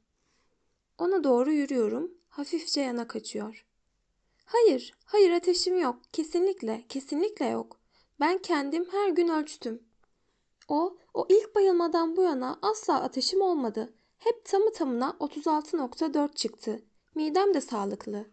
[0.99, 2.11] Ona doğru yürüyorum.
[2.29, 3.67] Hafifçe yana kaçıyor.
[4.45, 5.97] Hayır, hayır ateşim yok.
[6.12, 7.77] Kesinlikle, kesinlikle yok.
[8.21, 9.83] Ben kendim her gün ölçtüm.
[10.69, 13.93] O, o ilk bayılmadan bu yana asla ateşim olmadı.
[14.19, 16.83] Hep tamı tamına 36.4 çıktı.
[17.14, 18.27] Midem de sağlıklı.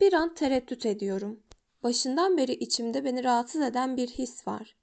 [0.00, 1.40] Bir an tereddüt ediyorum.
[1.84, 4.76] Başından beri içimde beni rahatsız eden bir his var.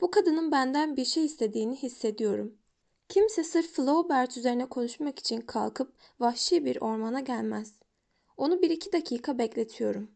[0.00, 2.58] Bu kadının benden bir şey istediğini hissediyorum.
[3.08, 7.74] Kimse sırf Flaubert üzerine konuşmak için kalkıp vahşi bir ormana gelmez.
[8.36, 10.10] Onu bir iki dakika bekletiyorum.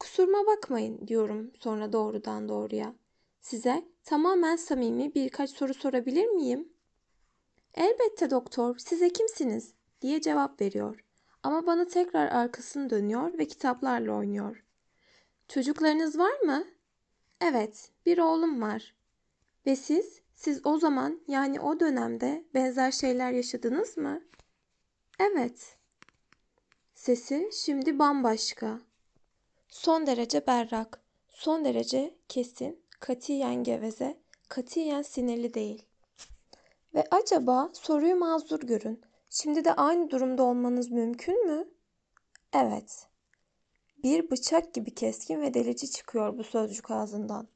[0.00, 2.94] Kusuruma bakmayın diyorum sonra doğrudan doğruya.
[3.40, 6.68] Size tamamen samimi birkaç soru sorabilir miyim?
[7.74, 9.74] Elbette doktor, size kimsiniz?
[10.00, 11.04] diye cevap veriyor.
[11.42, 14.65] Ama bana tekrar arkasını dönüyor ve kitaplarla oynuyor.
[15.48, 16.64] Çocuklarınız var mı?
[17.40, 18.94] Evet, bir oğlum var.
[19.66, 24.22] Ve siz, siz o zaman yani o dönemde benzer şeyler yaşadınız mı?
[25.20, 25.78] Evet.
[26.94, 28.80] Sesi şimdi bambaşka.
[29.68, 35.82] Son derece berrak, son derece kesin, katiyen geveze, katiyen sinirli değil.
[36.94, 39.00] Ve acaba soruyu mazur görün.
[39.30, 41.68] Şimdi de aynı durumda olmanız mümkün mü?
[42.52, 43.08] Evet.
[44.06, 47.48] Bir bıçak gibi keskin ve delici çıkıyor bu sözcük ağzından.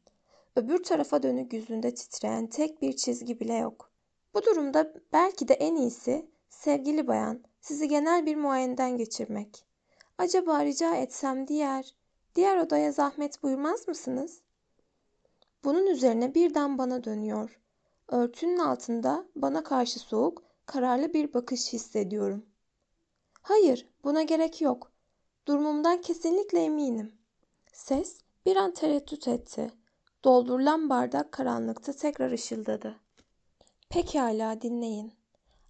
[0.56, 3.90] Öbür tarafa dönük yüzünde titreyen tek bir çizgi bile yok.
[4.34, 9.64] Bu durumda belki de en iyisi sevgili bayan sizi genel bir muayeneden geçirmek.
[10.18, 11.94] Acaba rica etsem diğer,
[12.34, 14.40] diğer odaya zahmet buyurmaz mısınız?
[15.64, 17.60] Bunun üzerine birden bana dönüyor.
[18.08, 22.46] Örtünün altında bana karşı soğuk, kararlı bir bakış hissediyorum.
[23.42, 24.89] Hayır, buna gerek yok.
[25.50, 27.12] Durumumdan kesinlikle eminim.
[27.72, 29.70] Ses bir an tereddüt etti.
[30.24, 32.96] Doldurulan bardak karanlıkta tekrar ışıldadı.
[33.88, 35.12] Pekala dinleyin.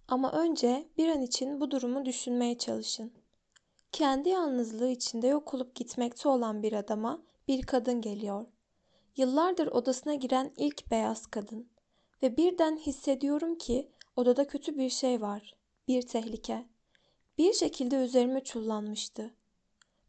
[0.07, 3.11] Ama önce bir an için bu durumu düşünmeye çalışın.
[3.91, 8.45] Kendi yalnızlığı içinde yok olup gitmekte olan bir adama bir kadın geliyor.
[9.17, 11.69] Yıllardır odasına giren ilk beyaz kadın.
[12.23, 15.55] Ve birden hissediyorum ki odada kötü bir şey var.
[15.87, 16.65] Bir tehlike.
[17.37, 19.31] Bir şekilde üzerime çullanmıştı.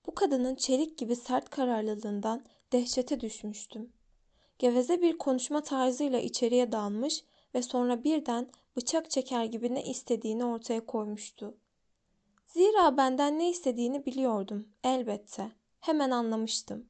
[0.07, 3.93] Bu kadının çelik gibi sert kararlılığından dehşete düşmüştüm.
[4.59, 10.87] Geveze bir konuşma tarzıyla içeriye dalmış ve sonra birden bıçak çeker gibi ne istediğini ortaya
[10.87, 11.55] koymuştu.
[12.47, 15.53] Zira benden ne istediğini biliyordum elbette.
[15.81, 16.87] Hemen anlamıştım.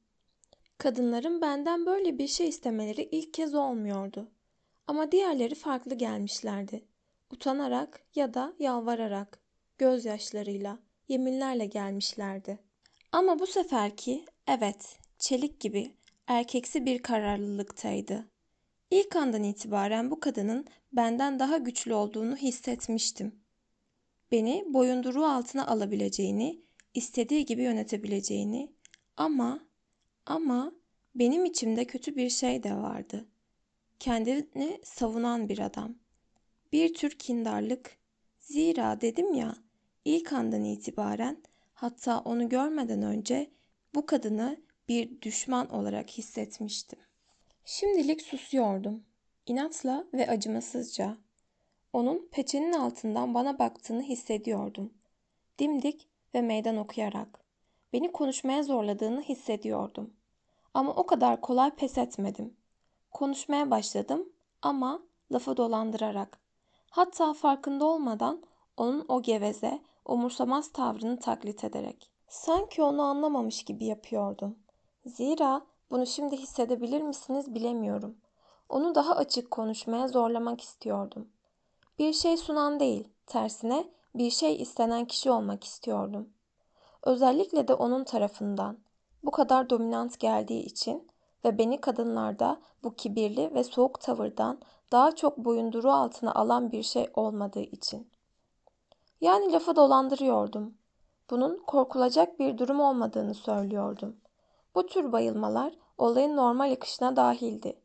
[0.78, 4.28] Kadınların benden böyle bir şey istemeleri ilk kez olmuyordu.
[4.86, 6.84] Ama diğerleri farklı gelmişlerdi.
[7.30, 9.38] Utanarak ya da yalvararak,
[9.78, 12.58] gözyaşlarıyla, yeminlerle gelmişlerdi.
[13.12, 15.96] Ama bu seferki evet, çelik gibi
[16.26, 18.28] erkeksi bir kararlılıktaydı.
[18.90, 23.40] İlk andan itibaren bu kadının benden daha güçlü olduğunu hissetmiştim.
[24.32, 26.62] Beni boyunduruğu altına alabileceğini,
[26.94, 28.72] istediği gibi yönetebileceğini
[29.16, 29.60] ama
[30.26, 30.72] ama
[31.14, 33.28] benim içimde kötü bir şey de vardı.
[33.98, 35.94] Kendini savunan bir adam.
[36.72, 37.98] Bir tür kindarlık.
[38.40, 39.56] Zira dedim ya,
[40.04, 41.42] ilk andan itibaren
[41.82, 43.50] hatta onu görmeden önce
[43.94, 44.56] bu kadını
[44.88, 46.98] bir düşman olarak hissetmiştim.
[47.64, 49.04] Şimdilik susuyordum.
[49.46, 51.16] İnatla ve acımasızca.
[51.92, 54.94] Onun peçenin altından bana baktığını hissediyordum.
[55.58, 57.40] Dimdik ve meydan okuyarak.
[57.92, 60.14] Beni konuşmaya zorladığını hissediyordum.
[60.74, 62.56] Ama o kadar kolay pes etmedim.
[63.10, 66.38] Konuşmaya başladım ama lafı dolandırarak.
[66.90, 68.42] Hatta farkında olmadan
[68.76, 72.10] onun o geveze, umursamaz tavrını taklit ederek.
[72.28, 74.58] Sanki onu anlamamış gibi yapıyordum.
[75.06, 78.16] Zira bunu şimdi hissedebilir misiniz bilemiyorum.
[78.68, 81.28] Onu daha açık konuşmaya zorlamak istiyordum.
[81.98, 83.84] Bir şey sunan değil, tersine
[84.14, 86.28] bir şey istenen kişi olmak istiyordum.
[87.02, 88.78] Özellikle de onun tarafından.
[89.24, 91.08] Bu kadar dominant geldiği için
[91.44, 94.60] ve beni kadınlarda bu kibirli ve soğuk tavırdan
[94.92, 98.10] daha çok boyunduru altına alan bir şey olmadığı için.
[99.22, 100.74] Yani lafı dolandırıyordum.
[101.30, 104.16] Bunun korkulacak bir durum olmadığını söylüyordum.
[104.74, 107.76] Bu tür bayılmalar olayın normal akışına dahildi.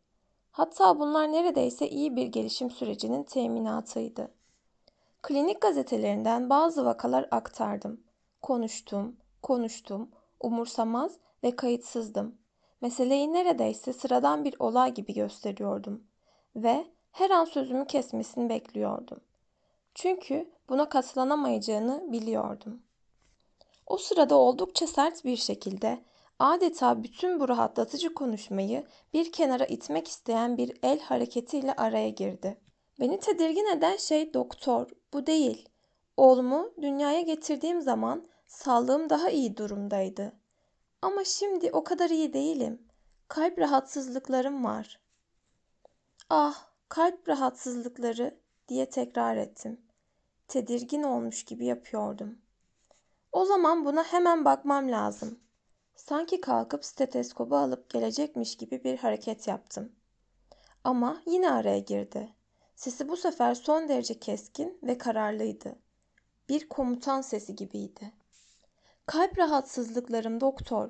[0.52, 4.32] Hatta bunlar neredeyse iyi bir gelişim sürecinin teminatıydı.
[5.21, 8.02] Klinik gazetelerinden bazı vakalar aktardım.
[8.41, 12.36] Konuştum, konuştum, umursamaz ve kayıtsızdım.
[12.82, 16.04] Meseleyi neredeyse sıradan bir olay gibi gösteriyordum
[16.56, 19.19] ve her an sözümü kesmesini bekliyordum.
[19.95, 22.82] Çünkü buna katlanamayacağını biliyordum.
[23.88, 26.03] O sırada oldukça sert bir şekilde
[26.39, 32.58] adeta bütün bu rahatlatıcı konuşmayı bir kenara itmek isteyen bir el hareketiyle araya girdi.
[32.99, 35.69] Beni tedirgin eden şey doktor, bu değil.
[36.17, 40.34] Oğlumu dünyaya getirdiğim zaman sağlığım daha iyi durumdaydı.
[41.01, 42.82] Ama şimdi o kadar iyi değilim.
[43.27, 44.99] Kalp rahatsızlıklarım var.
[46.30, 49.82] Ah, kalp rahatsızlıkları diye tekrar ettim.
[50.47, 52.38] Tedirgin olmuş gibi yapıyordum.
[53.31, 55.39] O zaman buna hemen bakmam lazım.
[55.95, 59.91] Sanki kalkıp stetoskopu alıp gelecekmiş gibi bir hareket yaptım.
[60.83, 62.29] Ama yine araya girdi.
[62.75, 65.75] Sesi bu sefer son derece keskin ve kararlıydı.
[66.49, 68.13] Bir komutan sesi gibiydi.
[69.05, 70.89] Kalp rahatsızlıklarım doktor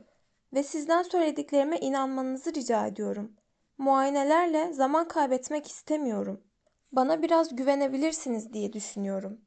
[0.53, 3.33] ve sizden söylediklerime inanmanızı rica ediyorum.
[3.77, 6.43] Muayenelerle zaman kaybetmek istemiyorum.
[6.91, 9.46] Bana biraz güvenebilirsiniz diye düşünüyorum.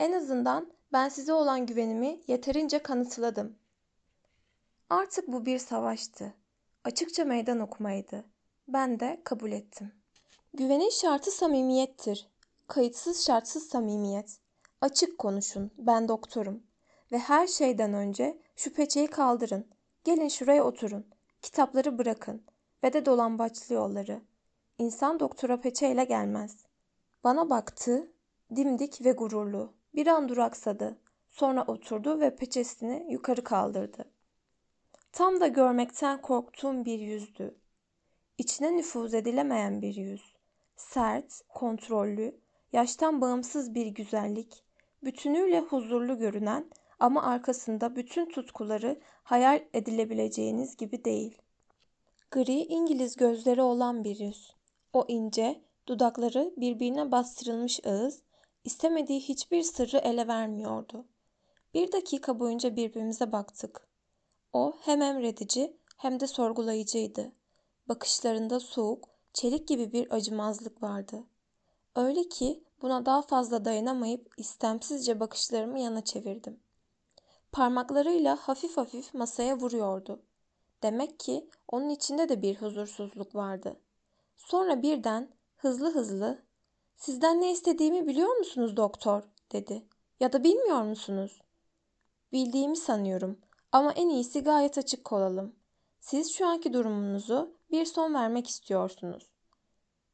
[0.00, 3.56] En azından ben size olan güvenimi yeterince kanıtladım.
[4.90, 6.34] Artık bu bir savaştı.
[6.84, 8.24] Açıkça meydan okumaydı.
[8.68, 9.92] Ben de kabul ettim.
[10.54, 12.28] Güvenin şartı samimiyettir.
[12.66, 14.38] Kayıtsız şartsız samimiyet.
[14.80, 15.70] Açık konuşun.
[15.78, 16.62] Ben doktorum.
[17.12, 19.66] Ve her şeyden önce şu peçeyi kaldırın.
[20.04, 21.06] Gelin şuraya oturun.
[21.42, 22.42] Kitapları bırakın.
[22.84, 24.20] Ve de dolambaçlı yolları.
[24.78, 26.56] İnsan doktora peçeyle gelmez.
[27.24, 28.12] Bana baktı,
[28.56, 29.79] dimdik ve gururlu.
[29.94, 30.98] Bir an duraksadı.
[31.30, 34.04] Sonra oturdu ve peçesini yukarı kaldırdı.
[35.12, 37.54] Tam da görmekten korktuğum bir yüzdü.
[38.38, 40.34] İçine nüfuz edilemeyen bir yüz.
[40.76, 42.40] Sert, kontrollü,
[42.72, 44.64] yaştan bağımsız bir güzellik,
[45.04, 51.38] bütünüyle huzurlu görünen ama arkasında bütün tutkuları hayal edilebileceğiniz gibi değil.
[52.30, 54.56] Gri İngiliz gözleri olan bir yüz.
[54.92, 58.22] O ince, dudakları birbirine bastırılmış ağız,
[58.64, 61.04] istemediği hiçbir sırrı ele vermiyordu.
[61.74, 63.88] Bir dakika boyunca birbirimize baktık.
[64.52, 67.32] O hem emredici hem de sorgulayıcıydı.
[67.88, 71.24] Bakışlarında soğuk, çelik gibi bir acımazlık vardı.
[71.96, 76.60] Öyle ki buna daha fazla dayanamayıp istemsizce bakışlarımı yana çevirdim.
[77.52, 80.22] Parmaklarıyla hafif hafif masaya vuruyordu.
[80.82, 83.80] Demek ki onun içinde de bir huzursuzluk vardı.
[84.36, 86.42] Sonra birden hızlı hızlı
[87.00, 89.82] "Sizden ne istediğimi biliyor musunuz doktor?" dedi.
[90.20, 91.40] "Ya da bilmiyor musunuz?"
[92.32, 93.38] "Bildiğimi sanıyorum
[93.72, 95.54] ama en iyisi gayet açık olalım.
[96.00, 99.30] Siz şu anki durumunuzu bir son vermek istiyorsunuz.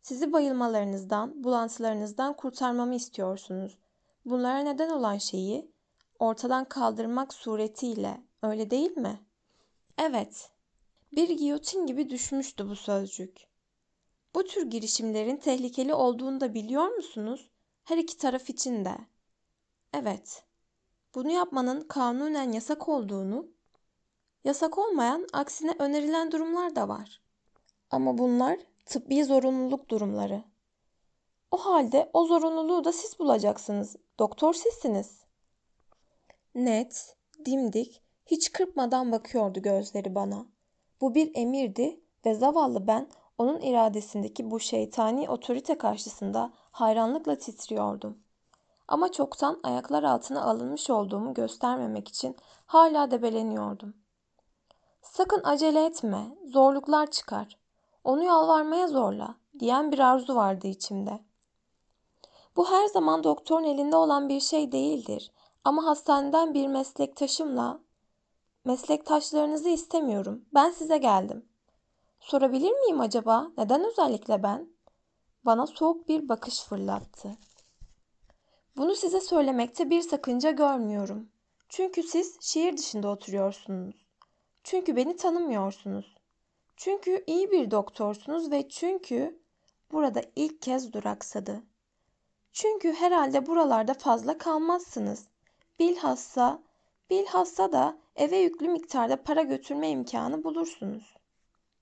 [0.02, 3.78] Sizi bayılmalarınızdan, bulantılarınızdan kurtarmamı istiyorsunuz.
[4.24, 5.70] Bunlara neden olan şeyi
[6.18, 9.20] ortadan kaldırmak suretiyle, öyle değil mi?
[9.98, 10.50] Evet.
[11.12, 13.55] Bir giyotin gibi düşmüştü bu sözcük.
[14.36, 17.50] Bu tür girişimlerin tehlikeli olduğunu da biliyor musunuz?
[17.84, 18.96] Her iki taraf için de.
[19.94, 20.44] Evet.
[21.14, 23.46] Bunu yapmanın kanunen yasak olduğunu,
[24.44, 27.22] yasak olmayan aksine önerilen durumlar da var.
[27.90, 30.44] Ama bunlar tıbbi zorunluluk durumları.
[31.50, 33.96] O halde o zorunluluğu da siz bulacaksınız.
[34.18, 35.24] Doktor sizsiniz.
[36.54, 40.46] Net, dimdik, hiç kırpmadan bakıyordu gözleri bana.
[41.00, 43.08] Bu bir emirdi ve zavallı ben
[43.38, 48.18] onun iradesindeki bu şeytani otorite karşısında hayranlıkla titriyordum.
[48.88, 53.94] Ama çoktan ayaklar altına alınmış olduğumu göstermemek için hala debeleniyordum.
[55.02, 57.58] Sakın acele etme, zorluklar çıkar.
[58.04, 61.20] Onu yalvarmaya zorla, diyen bir arzu vardı içimde.
[62.56, 65.32] Bu her zaman doktorun elinde olan bir şey değildir.
[65.64, 67.78] Ama hastaneden bir meslektaşımla
[68.64, 70.44] meslektaşlarınızı istemiyorum.
[70.54, 71.46] Ben size geldim.
[72.20, 74.68] Sorabilir miyim acaba neden özellikle ben?
[75.44, 77.36] Bana soğuk bir bakış fırlattı.
[78.76, 81.28] Bunu size söylemekte bir sakınca görmüyorum.
[81.68, 84.06] Çünkü siz şehir dışında oturuyorsunuz.
[84.64, 86.16] Çünkü beni tanımıyorsunuz.
[86.76, 89.40] Çünkü iyi bir doktorsunuz ve çünkü
[89.92, 91.62] burada ilk kez duraksadı.
[92.52, 95.28] Çünkü herhalde buralarda fazla kalmazsınız.
[95.78, 96.62] Bilhassa,
[97.10, 101.15] bilhassa da eve yüklü miktarda para götürme imkanı bulursunuz.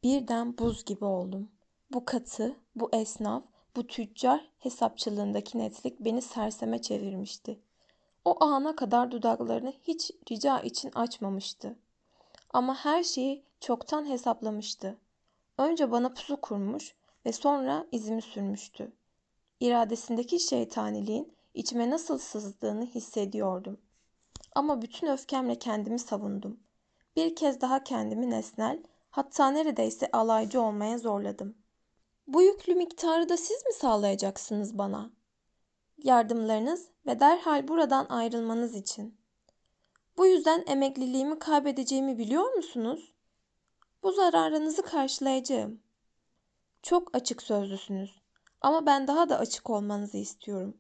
[0.05, 1.49] Birden buz gibi oldum.
[1.91, 3.43] Bu katı, bu esnaf,
[3.77, 7.61] bu tüccar hesapçılığındaki netlik beni serseme çevirmişti.
[8.25, 11.77] O ana kadar dudaklarını hiç rica için açmamıştı.
[12.53, 14.99] Ama her şeyi çoktan hesaplamıştı.
[15.59, 16.95] Önce bana pusu kurmuş
[17.27, 18.93] ve sonra izimi sürmüştü.
[19.61, 23.79] İradesindeki şeytaniliğin içime nasıl sızdığını hissediyordum.
[24.55, 26.61] Ama bütün öfkemle kendimi savundum.
[27.17, 28.83] Bir kez daha kendimi nesnel,
[29.15, 31.59] hatta neredeyse alaycı olmaya zorladım.
[32.27, 35.11] Bu yüklü miktarı da siz mi sağlayacaksınız bana?
[35.99, 39.19] Yardımlarınız ve derhal buradan ayrılmanız için.
[40.17, 43.15] Bu yüzden emekliliğimi kaybedeceğimi biliyor musunuz?
[44.03, 45.81] Bu zararınızı karşılayacağım.
[46.83, 48.21] Çok açık sözlüsünüz.
[48.61, 50.77] Ama ben daha da açık olmanızı istiyorum.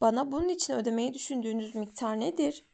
[0.00, 2.64] Bana bunun için ödemeyi düşündüğünüz miktar nedir?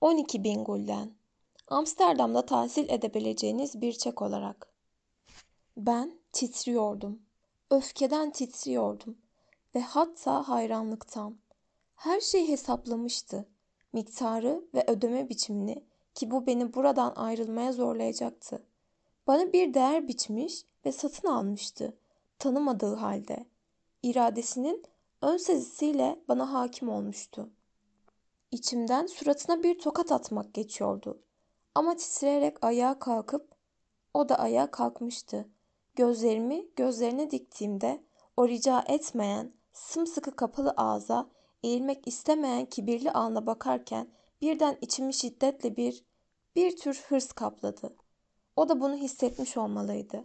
[0.00, 1.25] 12 bin gulden.
[1.68, 4.66] Amsterdam'da tahsil edebileceğiniz bir çek olarak.
[5.76, 7.22] Ben titriyordum.
[7.70, 9.18] Öfkeden titriyordum
[9.74, 11.36] ve hatta hayranlıktan.
[11.94, 13.48] Her şeyi hesaplamıştı.
[13.92, 18.62] Miktarı ve ödeme biçimini ki bu beni buradan ayrılmaya zorlayacaktı.
[19.26, 21.96] Bana bir değer biçmiş ve satın almıştı.
[22.38, 23.46] Tanımadığı halde.
[24.02, 24.84] İradesinin
[25.22, 27.50] ön sezisiyle bana hakim olmuştu.
[28.50, 31.22] İçimden suratına bir tokat atmak geçiyordu.
[31.76, 33.54] Ama titreyerek ayağa kalkıp
[34.14, 35.48] o da ayağa kalkmıştı.
[35.94, 38.04] Gözlerimi gözlerine diktiğimde
[38.36, 41.30] o rica etmeyen, sımsıkı kapalı ağza,
[41.62, 44.08] eğilmek istemeyen kibirli alnına bakarken
[44.40, 46.04] birden içimi şiddetle bir,
[46.56, 47.96] bir tür hırs kapladı.
[48.56, 50.24] O da bunu hissetmiş olmalıydı.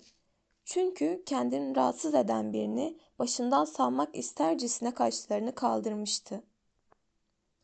[0.65, 6.43] Çünkü kendini rahatsız eden birini başından salmak istercesine kaşlarını kaldırmıştı.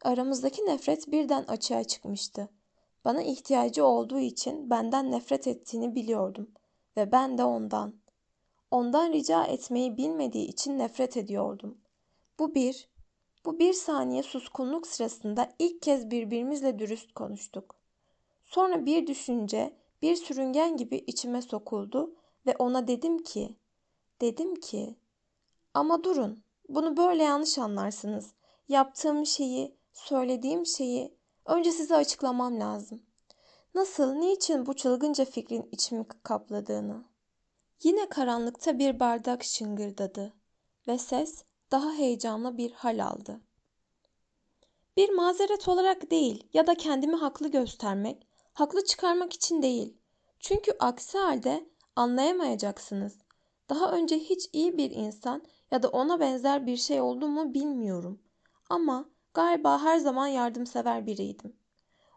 [0.01, 2.49] Aramızdaki nefret birden açığa çıkmıştı.
[3.07, 6.51] Bana ihtiyacı olduğu için benden nefret ettiğini biliyordum
[6.97, 7.93] ve ben de ondan.
[8.71, 11.77] Ondan rica etmeyi bilmediği için nefret ediyordum.
[12.39, 12.89] Bu bir,
[13.45, 17.75] bu bir saniye suskunluk sırasında ilk kez birbirimizle dürüst konuştuk.
[18.45, 23.55] Sonra bir düşünce, bir sürüngen gibi içime sokuldu ve ona dedim ki,
[24.21, 24.95] dedim ki,
[25.73, 28.33] ama durun, bunu böyle yanlış anlarsınız.
[28.69, 31.16] Yaptığım şeyi, söylediğim şeyi
[31.47, 33.03] önce size açıklamam lazım.
[33.75, 37.05] Nasıl, niçin bu çılgınca fikrin içimi kapladığını.
[37.83, 40.33] Yine karanlıkta bir bardak şıngırdadı
[40.87, 43.41] ve ses daha heyecanlı bir hal aldı.
[44.97, 49.97] Bir mazeret olarak değil ya da kendimi haklı göstermek, haklı çıkarmak için değil.
[50.39, 53.17] Çünkü aksi halde anlayamayacaksınız.
[53.69, 58.21] Daha önce hiç iyi bir insan ya da ona benzer bir şey oldu mu bilmiyorum.
[58.69, 61.55] Ama galiba her zaman yardımsever biriydim.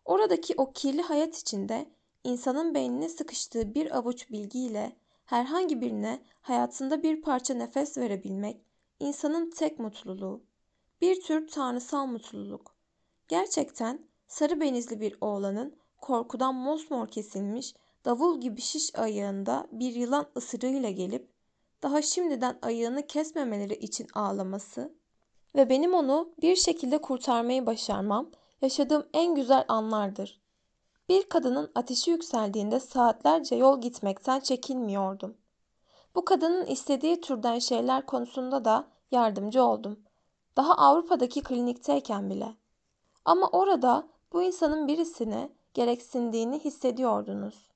[0.05, 1.91] Oradaki o kirli hayat içinde
[2.25, 8.61] insanın beynine sıkıştığı bir avuç bilgiyle herhangi birine hayatında bir parça nefes verebilmek
[9.01, 10.43] insanın tek mutluluğu.
[11.01, 12.75] Bir tür tanrısal mutluluk.
[13.29, 20.91] Gerçekten sarı benizli bir oğlanın korkudan mosmor kesilmiş davul gibi şiş ayağında bir yılan ısırığıyla
[20.91, 21.29] gelip
[21.83, 25.00] daha şimdiden ayağını kesmemeleri için ağlaması
[25.55, 28.31] ve benim onu bir şekilde kurtarmayı başarmam
[28.63, 30.41] yaşadığım en güzel anlardır.
[31.09, 35.37] Bir kadının ateşi yükseldiğinde saatlerce yol gitmekten çekinmiyordum.
[36.15, 40.01] Bu kadının istediği türden şeyler konusunda da yardımcı oldum.
[40.57, 42.55] Daha Avrupa'daki klinikteyken bile.
[43.25, 47.71] Ama orada bu insanın birisini gereksindiğini hissediyordunuz.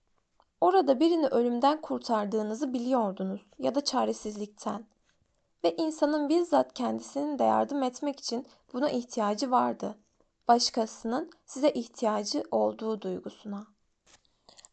[0.61, 4.85] Orada birini ölümden kurtardığınızı biliyordunuz ya da çaresizlikten.
[5.65, 9.99] Ve insanın bizzat kendisinin de yardım etmek için buna ihtiyacı vardı.
[10.49, 13.67] Başkasının size ihtiyacı olduğu duygusuna.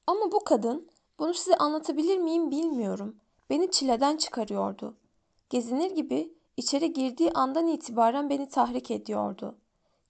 [0.08, 0.90] Ama bu kadın,
[1.20, 3.16] bunu size anlatabilir miyim bilmiyorum.
[3.50, 4.96] Beni çileden çıkarıyordu.
[5.50, 9.56] Gezinir gibi içeri girdiği andan itibaren beni tahrik ediyordu.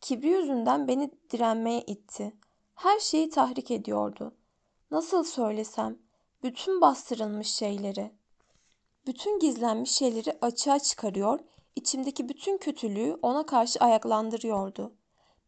[0.01, 2.33] Kibri yüzünden beni direnmeye itti.
[2.75, 4.33] Her şeyi tahrik ediyordu.
[4.91, 5.97] Nasıl söylesem,
[6.43, 8.11] bütün bastırılmış şeyleri,
[9.07, 11.39] bütün gizlenmiş şeyleri açığa çıkarıyor,
[11.75, 14.93] içimdeki bütün kötülüğü ona karşı ayaklandırıyordu.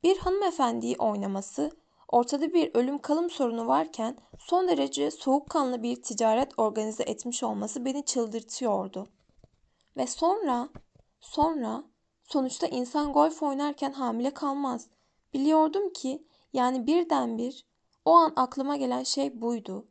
[0.04, 1.72] Bir hanımefendiyi oynaması,
[2.08, 8.06] ortada bir ölüm kalım sorunu varken son derece soğukkanlı bir ticaret organize etmiş olması beni
[8.06, 9.08] çıldırtıyordu.
[9.98, 10.70] Ve sonra,
[11.20, 11.84] sonra
[12.24, 14.88] sonuçta insan golf oynarken hamile kalmaz.
[15.34, 17.66] Biliyordum ki yani birdenbir
[18.06, 19.88] o an aklıma gelen şey buydu.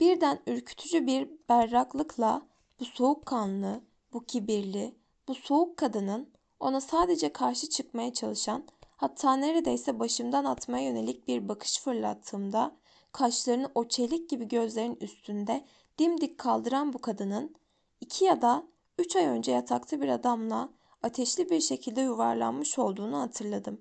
[0.00, 2.42] Birden ürkütücü bir berraklıkla
[2.80, 3.80] bu soğukkanlı,
[4.12, 4.94] bu kibirli,
[5.28, 8.64] bu soğuk kadının ona sadece karşı çıkmaya çalışan,
[8.96, 12.76] hatta neredeyse başımdan atmaya yönelik bir bakış fırlattığımda,
[13.12, 15.64] kaşlarını o çelik gibi gözlerin üstünde
[15.98, 17.54] dimdik kaldıran bu kadının
[18.00, 18.66] iki ya da
[18.98, 20.68] üç ay önce yatakta bir adamla
[21.02, 23.80] ateşli bir şekilde yuvarlanmış olduğunu hatırladım.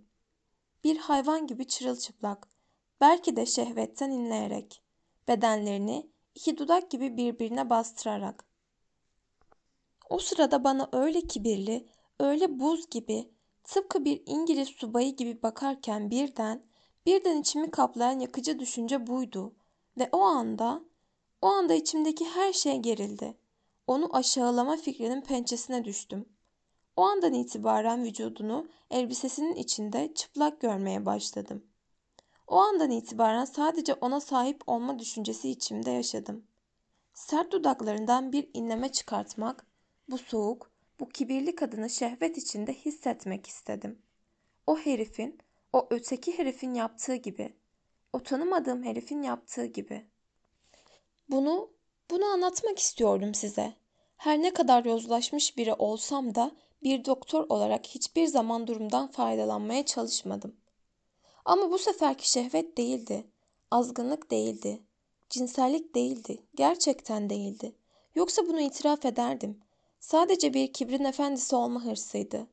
[0.83, 2.47] Bir hayvan gibi çırılçıplak,
[3.01, 4.81] belki de şehvetten inleyerek,
[5.27, 8.52] bedenlerini iki dudak gibi birbirine bastırarak.
[10.09, 11.87] O sırada bana öyle kibirli,
[12.19, 13.29] öyle buz gibi,
[13.63, 16.63] tıpkı bir İngiliz subayı gibi bakarken birden,
[17.05, 19.53] birden içimi kaplayan yakıcı düşünce buydu.
[19.97, 20.81] Ve o anda,
[21.41, 23.37] o anda içimdeki her şey gerildi.
[23.87, 26.25] Onu aşağılama fikrinin pençesine düştüm.
[26.95, 31.63] O andan itibaren vücudunu elbisesinin içinde çıplak görmeye başladım.
[32.47, 36.47] O andan itibaren sadece ona sahip olma düşüncesi içimde yaşadım.
[37.13, 39.65] Sert dudaklarından bir inleme çıkartmak,
[40.14, 44.01] bu soğuk, bu kibirli kadını şehvet içinde hissetmek istedim.
[44.68, 45.38] O herifin,
[45.74, 47.53] o öteki herifin yaptığı gibi,
[48.14, 50.05] o tanımadığım herifin yaptığı gibi.
[51.30, 51.70] Bunu,
[52.11, 53.74] bunu anlatmak istiyordum size.
[54.18, 56.51] Her ne kadar yozlaşmış biri olsam da
[56.84, 60.55] bir doktor olarak hiçbir zaman durumdan faydalanmaya çalışmadım.
[61.45, 63.28] Ama bu seferki şehvet değildi,
[63.72, 64.84] azgınlık değildi,
[65.30, 67.76] cinsellik değildi, gerçekten değildi.
[68.16, 69.62] Yoksa bunu itiraf ederdim.
[70.03, 72.47] Sadece bir kibrin efendisi olma hırsıydı.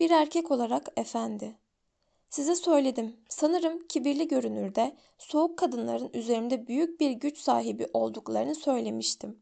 [0.00, 1.58] Bir erkek olarak efendi.
[2.30, 3.16] Size söyledim.
[3.28, 9.38] Sanırım kibirli görünürde soğuk kadınların üzerimde büyük bir güç sahibi olduklarını söylemiştim.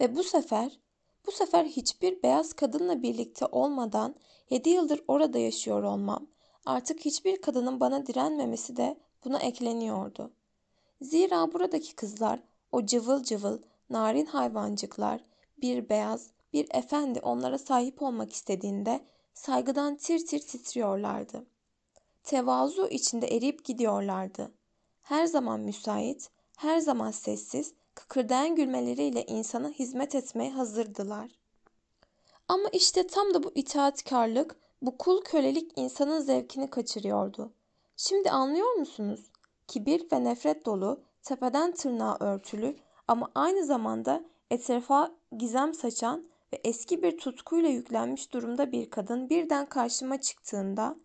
[0.00, 0.78] Ve bu sefer,
[1.26, 4.14] bu sefer hiçbir beyaz kadınla birlikte olmadan
[4.50, 6.26] yedi yıldır orada yaşıyor olmam,
[6.66, 10.30] artık hiçbir kadının bana direnmemesi de buna ekleniyordu.
[11.00, 12.42] Zira buradaki kızlar,
[12.72, 13.58] o cıvıl cıvıl,
[13.90, 15.24] narin hayvancıklar,
[15.62, 19.00] bir beyaz, bir efendi onlara sahip olmak istediğinde
[19.34, 21.46] saygıdan tir tir titriyorlardı.
[22.24, 24.52] Tevazu içinde eriyip gidiyorlardı.
[25.02, 31.30] Her zaman müsait, her zaman sessiz, kıkırdayan gülmeleriyle insana hizmet etmeye hazırdılar.
[32.48, 37.52] Ama işte tam da bu itaatkarlık, bu kul kölelik insanın zevkini kaçırıyordu.
[37.96, 39.20] Şimdi anlıyor musunuz?
[39.66, 42.76] Kibir ve nefret dolu, tepeden tırnağa örtülü
[43.08, 46.24] ama aynı zamanda etrafa gizem saçan
[46.56, 50.96] ve eski bir tutkuyla yüklenmiş durumda bir kadın birden karşıma çıktığında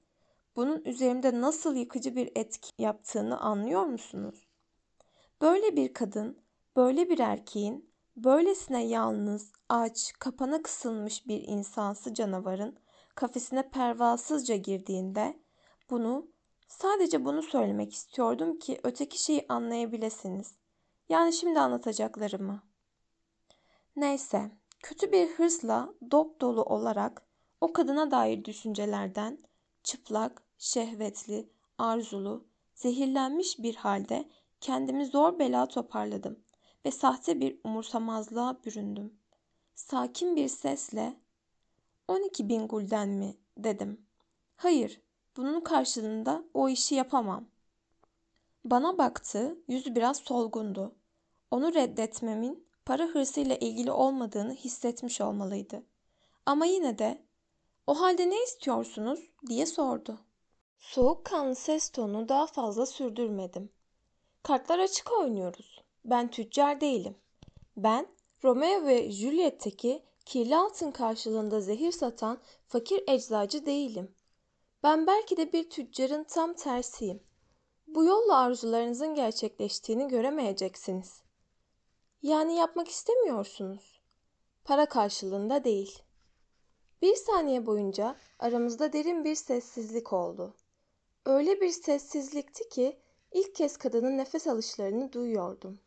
[0.56, 4.48] bunun üzerimde nasıl yıkıcı bir etki yaptığını anlıyor musunuz?
[5.42, 6.42] Böyle bir kadın,
[6.76, 12.78] böyle bir erkeğin, böylesine yalnız, aç, kapana kısılmış bir insansı canavarın
[13.16, 15.40] kafesine pervasızca girdiğinde
[15.90, 16.28] bunu
[16.68, 20.56] sadece bunu söylemek istiyordum ki öteki şeyi anlayabilesiniz.
[21.10, 22.64] Yani şimdi anlatacaklarımı.
[23.96, 27.26] Neyse, kötü bir hırsla dop dolu olarak
[27.62, 29.38] o kadına dair düşüncelerden
[29.84, 34.30] çıplak, şehvetli, arzulu, zehirlenmiş bir halde
[34.62, 36.40] kendimi zor bela toparladım
[36.86, 39.14] ve sahte bir umursamazlığa büründüm.
[39.76, 41.14] Sakin bir sesle
[42.08, 44.06] 12 bin gulden mi dedim.
[44.56, 45.02] Hayır,
[45.38, 47.46] bunun karşılığında o işi yapamam.
[48.66, 50.96] Bana baktı, yüzü biraz solgundu.
[51.52, 55.84] Onu reddetmemin para hırsıyla ilgili olmadığını hissetmiş olmalıydı.
[56.46, 57.24] Ama yine de
[57.88, 60.20] o halde ne istiyorsunuz diye sordu.
[60.78, 63.70] Soğukkanlı ses tonu daha fazla sürdürmedim.
[64.44, 65.84] Kartlar açık oynuyoruz.
[66.06, 67.18] Ben tüccar değilim.
[67.78, 68.08] Ben
[68.44, 74.16] Romeo ve Juliet'teki kirli altın karşılığında zehir satan fakir eczacı değilim.
[74.84, 77.24] Ben belki de bir tüccarın tam tersiyim.
[77.88, 81.22] Bu yolla arzularınızın gerçekleştiğini göremeyeceksiniz.
[82.22, 84.02] Yani yapmak istemiyorsunuz.
[84.64, 86.04] Para karşılığında değil.
[87.02, 90.56] Bir saniye boyunca aramızda derin bir sessizlik oldu.
[91.26, 93.00] Öyle bir sessizlikti ki
[93.32, 95.80] ilk kez kadının nefes alışlarını duyuyordum.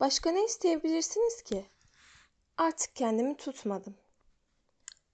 [0.00, 1.66] Başka ne isteyebilirsiniz ki?
[2.56, 3.94] Artık kendimi tutmadım.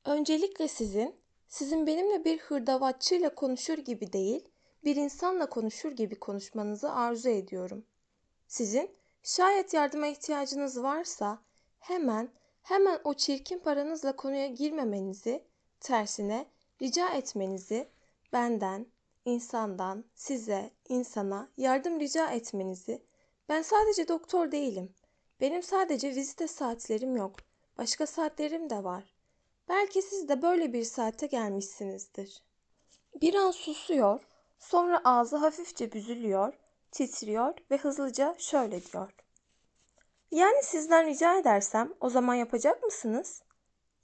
[0.04, 1.16] Öncelikle sizin,
[1.48, 4.48] sizin benimle bir hırdavatçıyla konuşur gibi değil,
[4.84, 7.84] bir insanla konuşur gibi konuşmanızı arzu ediyorum.
[8.48, 11.38] Sizin şayet yardıma ihtiyacınız varsa
[11.78, 12.28] hemen
[12.62, 15.44] hemen o çirkin paranızla konuya girmemenizi,
[15.80, 16.46] Tersine
[16.82, 17.88] rica etmenizi
[18.32, 18.86] benden,
[19.24, 23.02] insandan, size, insana yardım rica etmenizi
[23.48, 24.94] ben sadece doktor değilim.
[25.40, 27.36] Benim sadece vizite saatlerim yok.
[27.78, 29.14] Başka saatlerim de var.
[29.68, 32.42] Belki siz de böyle bir saate gelmişsinizdir.
[33.20, 34.20] Bir an susuyor,
[34.58, 36.54] sonra ağzı hafifçe büzülüyor,
[36.90, 39.12] titriyor ve hızlıca şöyle diyor.
[40.30, 43.42] Yani sizden rica edersem o zaman yapacak mısınız?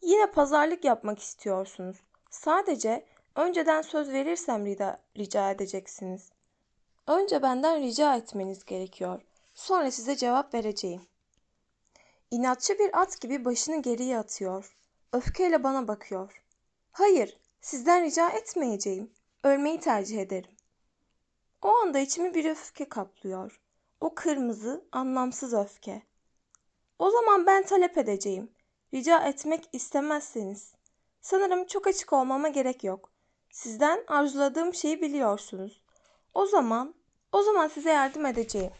[0.03, 1.97] Yine pazarlık yapmak istiyorsunuz.
[2.31, 6.31] Sadece önceden söz verirsem rica, rica edeceksiniz.
[7.07, 9.23] Önce benden rica etmeniz gerekiyor.
[9.55, 11.03] Sonra size cevap vereceğim.
[12.31, 14.77] İnatçı bir at gibi başını geriye atıyor.
[15.13, 16.43] Öfkeyle bana bakıyor.
[16.93, 19.11] Hayır, sizden rica etmeyeceğim.
[19.45, 20.56] Ölmeyi tercih ederim.
[21.67, 23.61] O anda içimi bir öfke kaplıyor.
[24.01, 26.03] O kırmızı, anlamsız öfke.
[26.99, 28.51] O zaman ben talep edeceğim.
[28.95, 30.73] Rica etmek istemezseniz.
[31.21, 33.11] Sanırım çok açık olmama gerek yok.
[33.51, 35.83] Sizden arzuladığım şeyi biliyorsunuz.
[36.35, 36.95] O zaman,
[37.33, 38.73] o zaman size yardım edeceğim.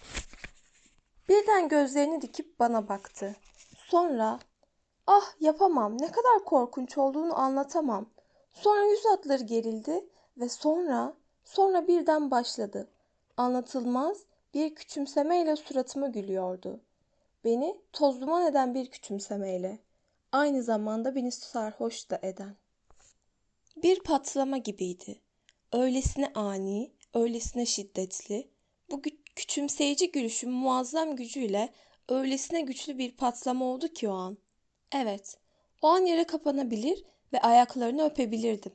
[1.29, 3.37] Birden gözlerini dikip bana baktı.
[3.77, 4.39] Sonra,
[5.07, 8.07] ah yapamam, ne kadar korkunç olduğunu anlatamam.
[8.53, 11.15] Sonra yüz hatları gerildi ve sonra,
[11.47, 12.89] sonra birden başladı.
[13.37, 14.19] Anlatılmaz
[14.55, 16.81] bir küçümsemeyle suratıma gülüyordu.
[17.45, 19.79] Beni toz duman eden bir küçümsemeyle.
[20.33, 22.57] Aynı zamanda beni sarhoş da eden.
[23.77, 25.21] Bir patlama gibiydi.
[25.73, 28.49] Öylesine ani, öylesine şiddetli.
[28.91, 29.03] Bu
[29.37, 31.73] küçümseyici gülüşün muazzam gücüyle
[32.09, 34.39] öylesine güçlü bir patlama oldu ki o an.
[34.93, 35.39] Evet,
[35.83, 38.73] o an yere kapanabilir ve ayaklarını öpebilirdim.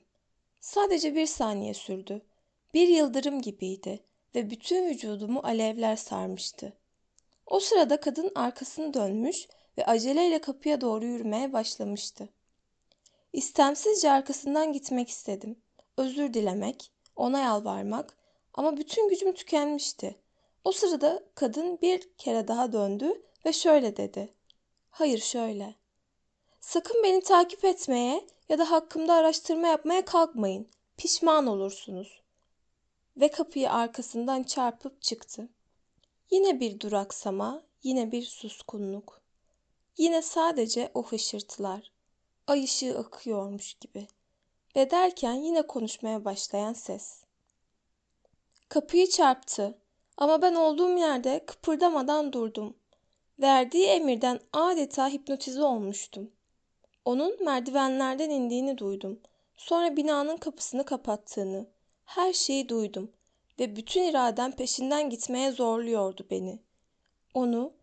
[0.60, 2.22] Sadece bir saniye sürdü.
[2.74, 4.00] Bir yıldırım gibiydi
[4.36, 6.74] ve bütün vücudumu alevler sarmıştı.
[7.46, 9.48] O sırada kadın arkasını dönmüş
[9.78, 12.30] ve aceleyle kapıya doğru yürümeye başlamıştı.
[13.34, 15.62] İstemsizce arkasından gitmek istedim.
[15.98, 18.18] Özür dilemek, ona yalvarmak
[18.54, 20.16] ama bütün gücüm tükenmişti.
[20.64, 24.34] O sırada kadın bir kere daha döndü ve şöyle dedi.
[24.90, 25.76] Hayır şöyle.
[26.60, 30.68] Sakın beni takip etmeye ya da hakkımda araştırma yapmaya kalkmayın.
[30.98, 32.21] Pişman olursunuz.
[33.18, 35.50] Ve kapıyı arkasından çarpıp çıktı.
[36.32, 39.22] Yine bir duraksama, yine bir suskunluk.
[39.98, 41.92] Yine sadece o hışırtılar.
[42.48, 44.08] Ay ışığı akıyormuş gibi.
[44.76, 47.24] Ve derken yine konuşmaya başlayan ses.
[48.70, 49.78] Kapıyı çarptı
[50.18, 52.78] ama ben olduğum yerde kıpırdamadan durdum.
[53.40, 56.32] Verdiği emirden adeta hipnotize olmuştum.
[57.06, 59.20] Onun merdivenlerden indiğini duydum.
[59.56, 61.68] Sonra binanın kapısını kapattığını.
[62.16, 63.12] Her şeyi duydum
[63.60, 66.60] ve bütün iradem peşinden gitmeye zorluyordu beni.
[67.34, 67.74] Onu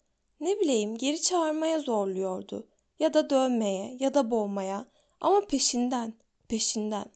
[0.40, 2.68] ne bileyim geri çağırmaya zorluyordu
[2.98, 4.86] ya da dövmeye ya da boğmaya
[5.20, 6.14] ama peşinden,
[6.48, 7.06] peşinden.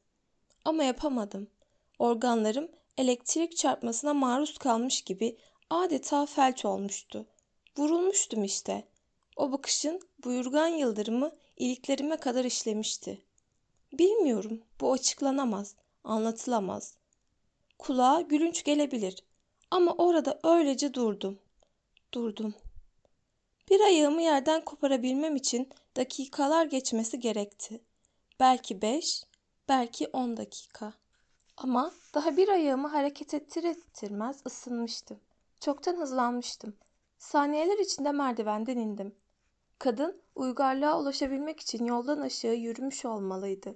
[0.64, 1.50] Ama yapamadım.
[1.98, 5.36] Organlarım elektrik çarpmasına maruz kalmış gibi
[5.70, 7.26] adeta felç olmuştu.
[7.78, 8.84] Vurulmuştum işte.
[9.36, 13.22] O bakışın buyurgan yıldırımı iliklerime kadar işlemişti.
[13.92, 17.01] Bilmiyorum, bu açıklanamaz, anlatılamaz.
[17.82, 19.24] Kulağa gülünç gelebilir
[19.70, 21.38] ama orada öylece durdum.
[22.14, 22.54] Durdum.
[23.70, 27.80] Bir ayağımı yerden koparabilmem için dakikalar geçmesi gerekti.
[28.40, 29.24] Belki beş,
[29.68, 30.92] belki on dakika.
[31.56, 35.20] Ama daha bir ayağımı hareket ettir ettirmez ısınmıştım.
[35.60, 36.76] Çoktan hızlanmıştım.
[37.18, 39.14] Saniyeler içinde merdivenden indim.
[39.78, 43.74] Kadın uygarlığa ulaşabilmek için yoldan aşağı yürümüş olmalıydı.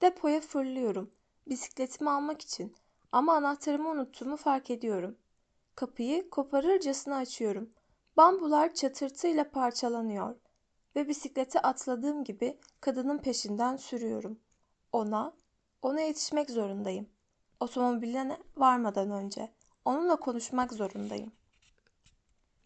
[0.00, 1.10] Depoya fırlıyorum.
[1.48, 2.76] Bisikletimi almak için
[3.16, 5.18] ama anahtarımı unuttuğumu fark ediyorum.
[5.74, 7.70] Kapıyı koparırcasına açıyorum.
[8.16, 10.36] Bambular çatırtıyla parçalanıyor
[10.96, 14.40] ve bisiklete atladığım gibi kadının peşinden sürüyorum.
[14.92, 15.32] Ona,
[15.82, 17.08] ona yetişmek zorundayım.
[17.60, 19.52] Otomobiline varmadan önce
[19.84, 21.32] onunla konuşmak zorundayım.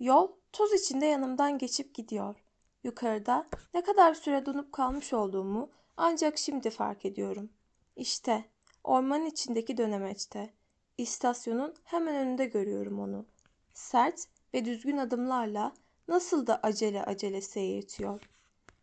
[0.01, 2.45] Yol toz içinde yanımdan geçip gidiyor.
[2.85, 7.51] Yukarıda ne kadar süre donup kalmış olduğumu ancak şimdi fark ediyorum.
[7.97, 8.45] İşte
[8.85, 10.51] ormanın içindeki dönemeçte.
[10.99, 13.27] İstasyonun hemen önünde görüyorum onu.
[13.75, 15.73] Sert ve düzgün adımlarla
[16.09, 18.21] nasıl da acele acele seyirtiyor.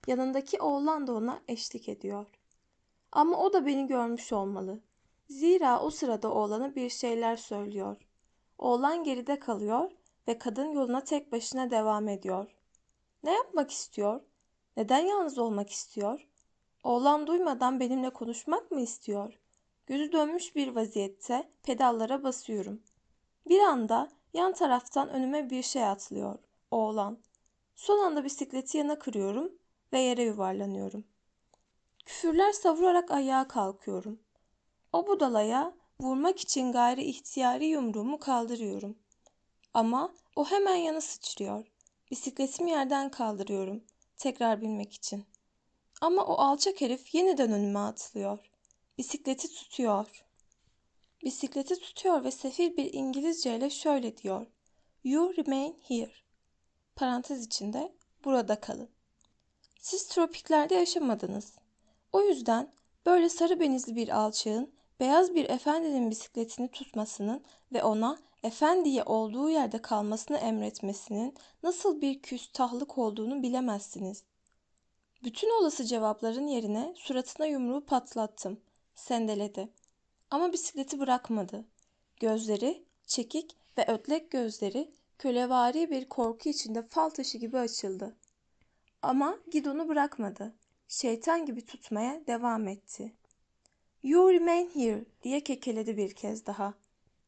[0.08, 2.28] Yanındaki oğlan da ona eşlik ediyor.
[3.12, 4.80] Ama o da beni görmüş olmalı.
[5.30, 7.98] Zira o sırada oğlana bir şeyler söylüyor.
[8.58, 9.92] Oğlan geride kalıyor
[10.28, 12.56] ve kadın yoluna tek başına devam ediyor.
[13.24, 14.22] Ne yapmak istiyor?
[14.78, 16.28] Neden yalnız olmak istiyor?
[16.84, 19.40] Oğlan duymadan benimle konuşmak mı istiyor?
[19.88, 22.82] Gözü dönmüş bir vaziyette pedallara basıyorum.
[23.50, 26.40] Bir anda yan taraftan önüme bir şey atlıyor.
[26.72, 27.18] Oğlan.
[27.76, 29.52] Son anda bisikleti yana kırıyorum
[29.94, 31.04] ve yere yuvarlanıyorum.
[32.06, 34.20] Küfürler savurarak ayağa kalkıyorum.
[34.94, 38.98] O budalaya vurmak için gayri ihtiyari yumruğumu kaldırıyorum.
[39.74, 41.66] Ama o hemen yana sıçrıyor.
[42.12, 43.84] Bisikletimi yerden kaldırıyorum.
[44.18, 45.26] Tekrar binmek için.
[46.02, 48.40] Ama o alçak herif yeniden önüme atılıyor.
[48.98, 50.26] Bisikleti tutuyor.
[51.24, 54.48] Bisikleti tutuyor ve sefil bir İngilizce ile şöyle diyor.
[55.04, 56.12] You remain here.
[56.96, 57.96] Parantez içinde
[58.26, 58.90] burada kalın.
[59.80, 61.56] Siz tropiklerde yaşamadınız.
[62.12, 62.74] O yüzden
[63.06, 67.44] böyle sarı benizli bir alçağın beyaz bir efendinin bisikletini tutmasının
[67.74, 74.24] ve ona efendiye olduğu yerde kalmasını emretmesinin nasıl bir küstahlık olduğunu bilemezsiniz.
[75.24, 78.62] Bütün olası cevapların yerine suratına yumruğu patlattım.
[78.98, 79.70] Sendeledi.
[80.32, 81.66] Ama bisikleti bırakmadı.
[82.20, 88.16] Gözleri, çekik ve ötlek gözleri kölevari bir korku içinde fal taşı gibi açıldı.
[89.02, 90.56] Ama gidonu bırakmadı.
[90.88, 93.14] Şeytan gibi tutmaya devam etti.
[94.04, 96.74] You remain here diye kekeledi bir kez daha.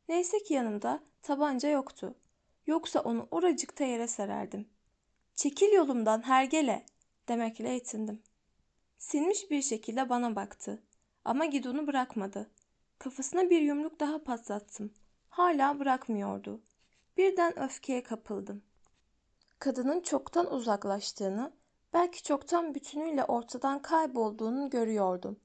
[0.09, 2.15] Neyse ki yanımda tabanca yoktu.
[2.67, 4.69] Yoksa onu oracıkta yere sererdim.
[5.35, 6.85] Çekil yolumdan hergele
[7.27, 8.21] demekle yetindim.
[8.97, 10.83] Sinmiş bir şekilde bana baktı.
[11.25, 12.49] Ama gidonu bırakmadı.
[12.99, 14.93] Kafasına bir yumruk daha patlattım.
[15.29, 16.61] Hala bırakmıyordu.
[17.17, 18.63] Birden öfkeye kapıldım.
[19.59, 21.51] Kadının çoktan uzaklaştığını,
[21.93, 25.39] belki çoktan bütünüyle ortadan kaybolduğunu görüyordum.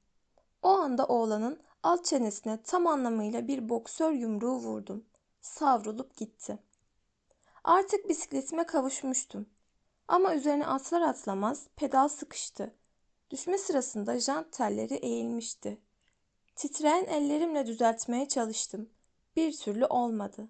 [0.62, 5.04] O anda oğlanın alt çenesine tam anlamıyla bir boksör yumruğu vurdum.
[5.40, 6.58] Savrulup gitti.
[7.64, 9.46] Artık bisikletime kavuşmuştum.
[10.08, 12.74] Ama üzerine atlar atlamaz pedal sıkıştı.
[13.34, 15.78] Düşme sırasında jant telleri eğilmişti.
[16.56, 18.90] Titreyen ellerimle düzeltmeye çalıştım.
[19.36, 20.48] Bir türlü olmadı.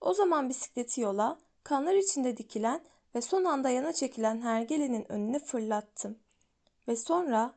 [0.00, 2.80] O zaman bisikleti yola, kanlar içinde dikilen
[3.14, 6.18] ve son anda yana çekilen hergelenin önüne fırlattım.
[6.88, 7.54] Ve sonra,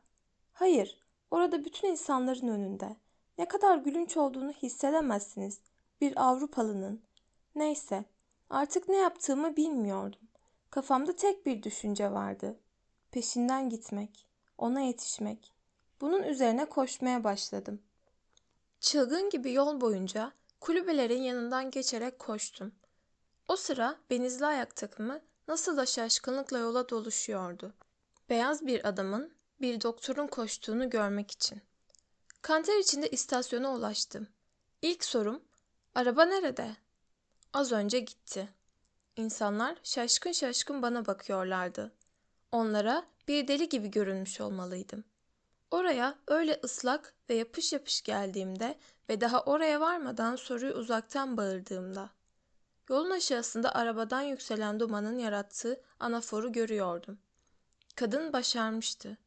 [0.52, 0.98] hayır,
[1.30, 2.96] orada bütün insanların önünde.
[3.38, 5.60] Ne kadar gülünç olduğunu hissedemezsiniz.
[6.00, 7.02] Bir Avrupalının.
[7.54, 8.04] Neyse,
[8.50, 10.28] artık ne yaptığımı bilmiyordum.
[10.70, 12.60] Kafamda tek bir düşünce vardı.
[13.10, 14.29] Peşinden gitmek,
[14.60, 15.52] ona yetişmek.
[16.00, 17.82] Bunun üzerine koşmaya başladım.
[18.80, 22.72] Çılgın gibi yol boyunca kulübelerin yanından geçerek koştum.
[23.48, 27.74] O sıra benizli ayak takımı nasıl da şaşkınlıkla yola doluşuyordu.
[28.28, 31.62] Beyaz bir adamın, bir doktorun koştuğunu görmek için.
[32.42, 34.28] Kanter içinde istasyona ulaştım.
[34.82, 35.42] İlk sorum,
[35.94, 36.76] araba nerede?
[37.52, 38.48] Az önce gitti.
[39.16, 41.92] İnsanlar şaşkın şaşkın bana bakıyorlardı.
[42.52, 45.04] Onlara bir deli gibi görünmüş olmalıydım.
[45.70, 48.78] Oraya öyle ıslak ve yapış yapış geldiğimde
[49.08, 52.10] ve daha oraya varmadan soruyu uzaktan bağırdığımda.
[52.88, 57.18] Yolun aşağısında arabadan yükselen dumanın yarattığı anaforu görüyordum.
[57.96, 59.18] Kadın başarmıştı.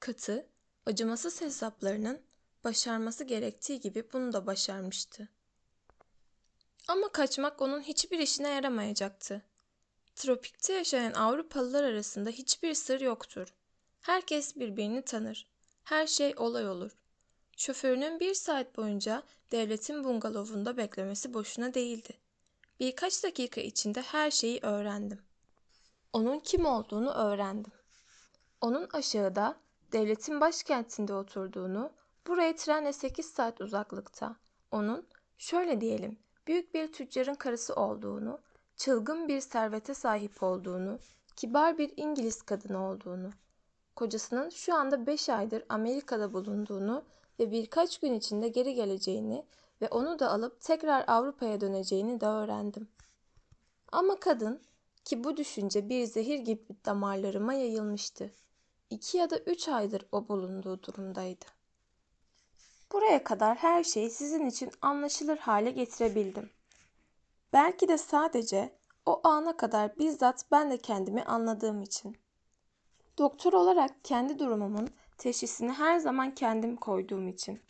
[0.00, 0.46] Katı,
[0.86, 2.20] acımasız hesaplarının
[2.64, 5.28] başarması gerektiği gibi bunu da başarmıştı.
[6.88, 9.42] Ama kaçmak onun hiçbir işine yaramayacaktı.
[10.16, 13.54] Tropikte yaşayan Avrupalılar arasında hiçbir sır yoktur.
[14.00, 15.46] Herkes birbirini tanır.
[15.84, 16.90] Her şey olay olur.
[17.56, 22.18] Şoförünün bir saat boyunca devletin bungalovunda beklemesi boşuna değildi.
[22.80, 25.22] Birkaç dakika içinde her şeyi öğrendim.
[26.12, 27.72] Onun kim olduğunu öğrendim.
[28.60, 29.56] Onun aşağıda
[29.92, 31.92] devletin başkentinde oturduğunu,
[32.26, 34.36] buraya trenle 8 saat uzaklıkta,
[34.70, 35.06] onun
[35.38, 38.40] şöyle diyelim büyük bir tüccarın karısı olduğunu,
[38.76, 40.98] çılgın bir servete sahip olduğunu,
[41.36, 43.30] kibar bir İngiliz kadını olduğunu,
[43.96, 47.04] kocasının şu anda 5 aydır Amerika'da bulunduğunu
[47.38, 49.44] ve birkaç gün içinde geri geleceğini
[49.80, 52.88] ve onu da alıp tekrar Avrupa'ya döneceğini de öğrendim.
[53.92, 54.60] Ama kadın
[55.04, 58.30] ki bu düşünce bir zehir gibi damarlarıma yayılmıştı.
[58.90, 61.44] İki ya da üç aydır o bulunduğu durumdaydı.
[62.92, 66.50] Buraya kadar her şeyi sizin için anlaşılır hale getirebildim.
[67.52, 72.16] Belki de sadece o ana kadar bizzat ben de kendimi anladığım için.
[73.18, 74.88] Doktor olarak kendi durumumun
[75.18, 77.60] teşhisini her zaman kendim koyduğum için.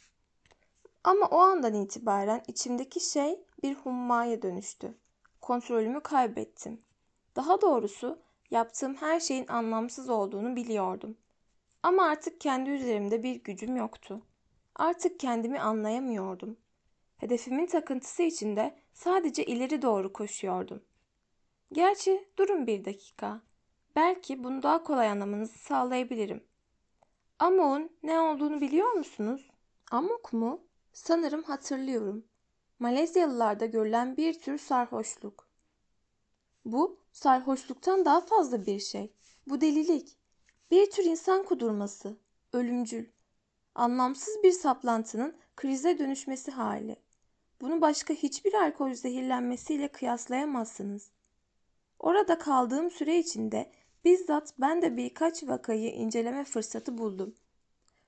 [1.05, 4.95] Ama o andan itibaren içimdeki şey bir hummaya dönüştü.
[5.41, 6.81] Kontrolümü kaybettim.
[7.37, 8.19] Daha doğrusu
[8.51, 11.17] yaptığım her şeyin anlamsız olduğunu biliyordum.
[11.83, 14.23] Ama artık kendi üzerimde bir gücüm yoktu.
[14.75, 16.57] Artık kendimi anlayamıyordum.
[17.17, 20.83] Hedefimin takıntısı içinde sadece ileri doğru koşuyordum.
[21.73, 23.41] Gerçi durun bir dakika.
[23.97, 26.45] Belki bunu daha kolay anlamanızı sağlayabilirim.
[27.39, 29.51] Amok'un ne olduğunu biliyor musunuz?
[29.91, 30.61] Amok mu?
[30.93, 32.25] Sanırım hatırlıyorum.
[32.79, 35.49] Malezyalılarda görülen bir tür sarhoşluk.
[36.65, 39.13] Bu sarhoşluktan daha fazla bir şey.
[39.47, 40.17] Bu delilik.
[40.71, 42.17] Bir tür insan kudurması.
[42.53, 43.07] ölümcül.
[43.75, 47.06] Anlamsız bir saplantının krize dönüşmesi hali.
[47.61, 51.11] Bunu başka hiçbir alkol zehirlenmesiyle kıyaslayamazsınız.
[51.99, 53.71] Orada kaldığım süre içinde
[54.05, 57.35] bizzat ben de birkaç vakayı inceleme fırsatı buldum.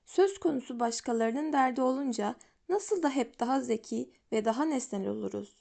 [0.05, 2.35] Söz konusu başkalarının derdi olunca
[2.69, 5.57] nasıl da hep daha zeki ve daha nesnel oluruz.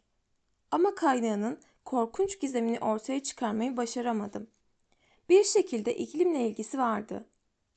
[0.71, 4.47] Ama kaynağının korkunç gizemini ortaya çıkarmayı başaramadım.
[5.29, 7.27] Bir şekilde iklimle ilgisi vardı.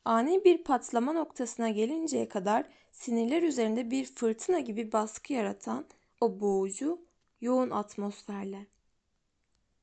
[0.06, 5.86] Ani bir patlama noktasına gelinceye kadar sinirler üzerinde bir fırtına gibi baskı yaratan
[6.22, 7.02] o boğucu,
[7.42, 8.68] yoğun atmosferle.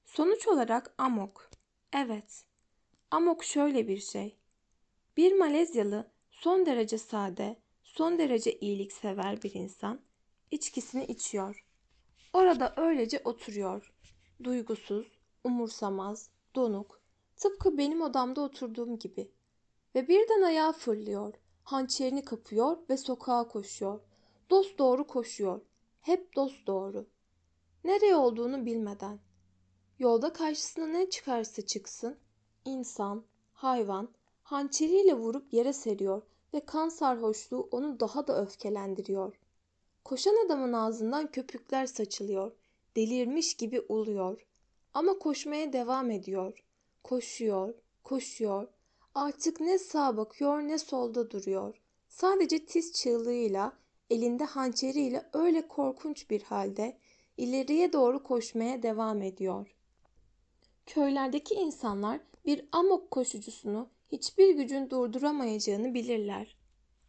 [0.05, 1.51] Sonuç olarak amok.
[1.93, 2.45] Evet.
[3.11, 4.36] Amok şöyle bir şey.
[5.16, 10.01] Bir Malezyalı son derece sade, son derece iyiliksever bir insan
[10.51, 11.64] içkisini içiyor.
[12.32, 13.93] Orada öylece oturuyor.
[14.45, 17.01] Duygusuz, umursamaz, donuk,
[17.36, 19.30] tıpkı benim odamda oturduğum gibi.
[19.95, 21.34] Ve birden ayağa fırlıyor,
[21.64, 24.01] hançerini kapıyor ve sokağa koşuyor.
[24.51, 25.61] Dost doğru koşuyor.
[26.01, 27.07] Hep dost doğru.
[27.84, 29.18] Nereye olduğunu bilmeden.
[29.99, 32.18] Yolda karşısına ne çıkarsa çıksın,
[32.64, 34.09] insan, hayvan,
[34.42, 36.22] hançeriyle vurup yere seriyor
[36.55, 39.40] ve kan sarhoşluğu onu daha da öfkelendiriyor.
[40.05, 42.53] Koşan adamın ağzından köpükler saçılıyor.
[42.96, 44.46] Delirmiş gibi uluyor.
[44.94, 46.64] Ama koşmaya devam ediyor.
[47.05, 47.74] Koşuyor,
[48.05, 48.68] koşuyor.
[49.14, 51.80] Artık ne sağa bakıyor ne solda duruyor.
[52.09, 53.72] Sadece tiz çığlığıyla,
[54.11, 56.98] elinde hançeriyle öyle korkunç bir halde
[57.36, 59.74] ileriye doğru koşmaya devam ediyor.
[60.86, 66.56] Köylerdeki insanlar bir amok koşucusunu hiçbir gücün durduramayacağını bilirler.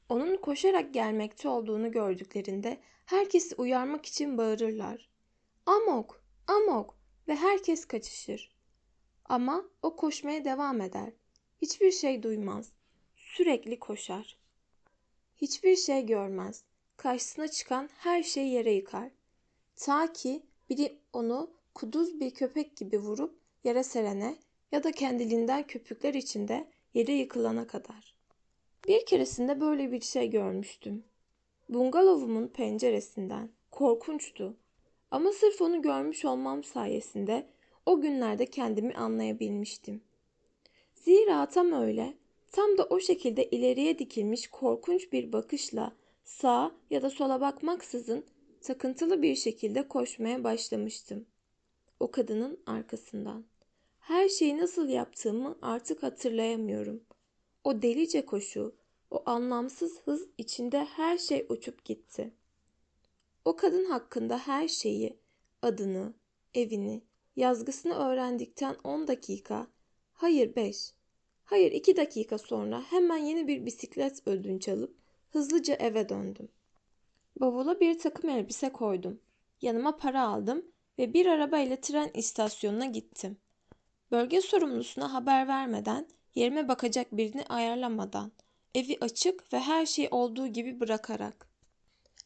[0.09, 5.09] Onun koşarak gelmekte olduğunu gördüklerinde herkesi uyarmak için bağırırlar.
[5.65, 6.95] Amok, amok
[7.27, 8.55] ve herkes kaçışır.
[9.25, 11.13] Ama o koşmaya devam eder.
[11.61, 12.71] Hiçbir şey duymaz.
[13.15, 14.37] Sürekli koşar.
[15.35, 16.63] Hiçbir şey görmez.
[16.99, 19.11] Karşısına çıkan her şeyi yere yıkar.
[19.75, 24.35] Ta ki biri onu kuduz bir köpek gibi vurup yere serene
[24.71, 28.15] ya da kendiliğinden köpükler içinde yere yıkılana kadar.
[28.87, 31.03] Bir keresinde böyle bir şey görmüştüm.
[31.69, 33.49] Bungalovumun penceresinden.
[33.71, 34.57] Korkunçtu.
[35.11, 37.47] Ama sırf onu görmüş olmam sayesinde
[37.85, 40.01] o günlerde kendimi anlayabilmiştim.
[40.95, 42.13] Zira tam öyle,
[42.51, 45.98] tam da o şekilde ileriye dikilmiş korkunç bir bakışla
[46.29, 48.25] sağa ya da sola bakmaksızın
[48.61, 51.25] takıntılı bir şekilde koşmaya başlamıştım.
[51.99, 53.45] O kadının arkasından.
[53.99, 57.03] Her şeyi nasıl yaptığımı artık hatırlayamıyorum.
[57.63, 58.75] O delice koşu,
[59.11, 62.33] o anlamsız hız içinde her şey uçup gitti.
[63.45, 65.19] O kadın hakkında her şeyi,
[65.61, 66.13] adını,
[66.53, 67.01] evini,
[67.35, 69.67] yazgısını öğrendikten 10 dakika,
[70.13, 70.93] hayır 5,
[71.43, 74.98] hayır 2 dakika sonra hemen yeni bir bisiklet ödünç alıp
[75.31, 76.49] hızlıca eve döndüm.
[77.39, 79.19] Bavula bir takım elbise koydum.
[79.61, 80.65] Yanıma para aldım
[80.99, 83.37] ve bir arabayla tren istasyonuna gittim.
[84.11, 88.31] Bölge sorumlusuna haber vermeden, yerime bakacak birini ayarlamadan,
[88.75, 91.49] evi açık ve her şey olduğu gibi bırakarak.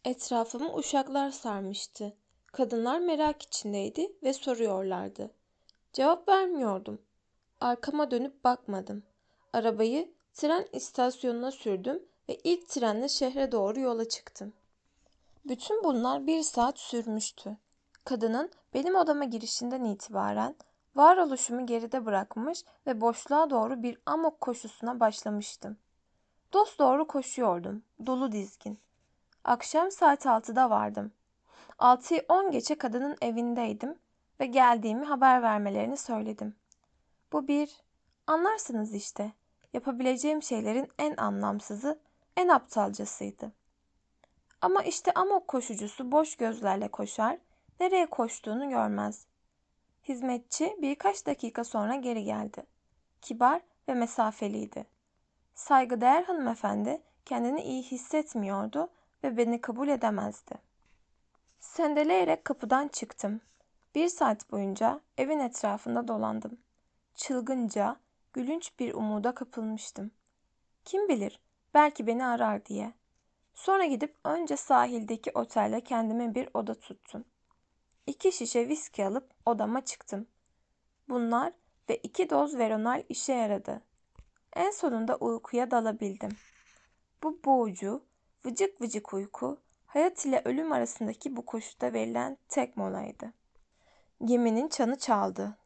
[0.06, 2.14] Etrafımı uşaklar sarmıştı.
[2.46, 5.32] Kadınlar merak içindeydi ve soruyorlardı.
[5.94, 7.02] Cevap vermiyordum.
[7.60, 9.04] Arkama dönüp bakmadım.
[9.54, 14.54] Arabayı tren istasyonuna sürdüm ve ilk trenle şehre doğru yola çıktım.
[15.46, 17.58] Bütün bunlar bir saat sürmüştü.
[18.06, 20.56] Kadının benim odama girişinden itibaren
[20.96, 25.78] varoluşumu geride bırakmış ve boşluğa doğru bir amok koşusuna başlamıştım.
[26.54, 28.80] Dost doğru koşuyordum, dolu dizgin.
[29.44, 31.12] Akşam saat 6'da vardım.
[31.80, 33.96] 6'yı 10 geçe kadının evindeydim
[34.40, 36.56] ve geldiğimi haber vermelerini söyledim.
[37.32, 37.82] Bu bir,
[38.28, 39.32] anlarsınız işte,
[39.74, 42.00] yapabileceğim şeylerin en anlamsızı,
[42.38, 43.52] en aptalcasıydı.
[44.62, 47.38] Ama işte amok koşucusu boş gözlerle koşar,
[47.80, 49.26] nereye koştuğunu görmez.
[50.04, 52.64] Hizmetçi birkaç dakika sonra geri geldi.
[53.22, 54.86] Kibar ve mesafeliydi.
[55.56, 58.90] Saygıdeğer hanımefendi kendini iyi hissetmiyordu
[59.24, 60.56] ve beni kabul edemezdi.
[61.60, 63.42] Sendeleyerek kapıdan çıktım.
[63.96, 66.58] Bir saat boyunca evin etrafında dolandım.
[67.16, 67.96] Çılgınca,
[68.34, 70.12] gülünç bir umuda kapılmıştım.
[70.86, 71.40] Kim bilir,
[71.74, 72.94] belki beni arar diye.
[73.54, 77.26] Sonra gidip önce sahildeki otelde kendime bir oda tuttum.
[78.08, 80.28] İki şişe viski alıp odama çıktım.
[81.10, 81.54] Bunlar
[81.90, 83.82] ve iki doz veronal işe yaradı.
[84.56, 86.32] En sonunda uykuya dalabildim.
[87.24, 88.04] Bu boğucu,
[88.46, 93.34] vıcık vıcık uyku, hayat ile ölüm arasındaki bu koşuda verilen tek molaydı.
[94.26, 95.58] Geminin çanı çaldı.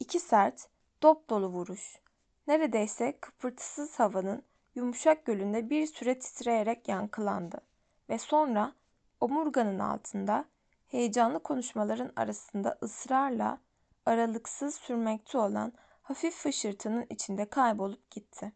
[0.00, 0.68] İki sert,
[1.02, 1.98] dop dolu vuruş.
[2.46, 4.42] Neredeyse kıpırtısız havanın
[4.74, 7.60] yumuşak gölünde bir süre titreyerek yankılandı
[8.08, 8.72] ve sonra
[9.20, 10.44] omurganın altında
[10.88, 13.58] heyecanlı konuşmaların arasında ısrarla
[14.06, 15.72] aralıksız sürmekte olan
[16.02, 18.52] hafif fışırtının içinde kaybolup gitti.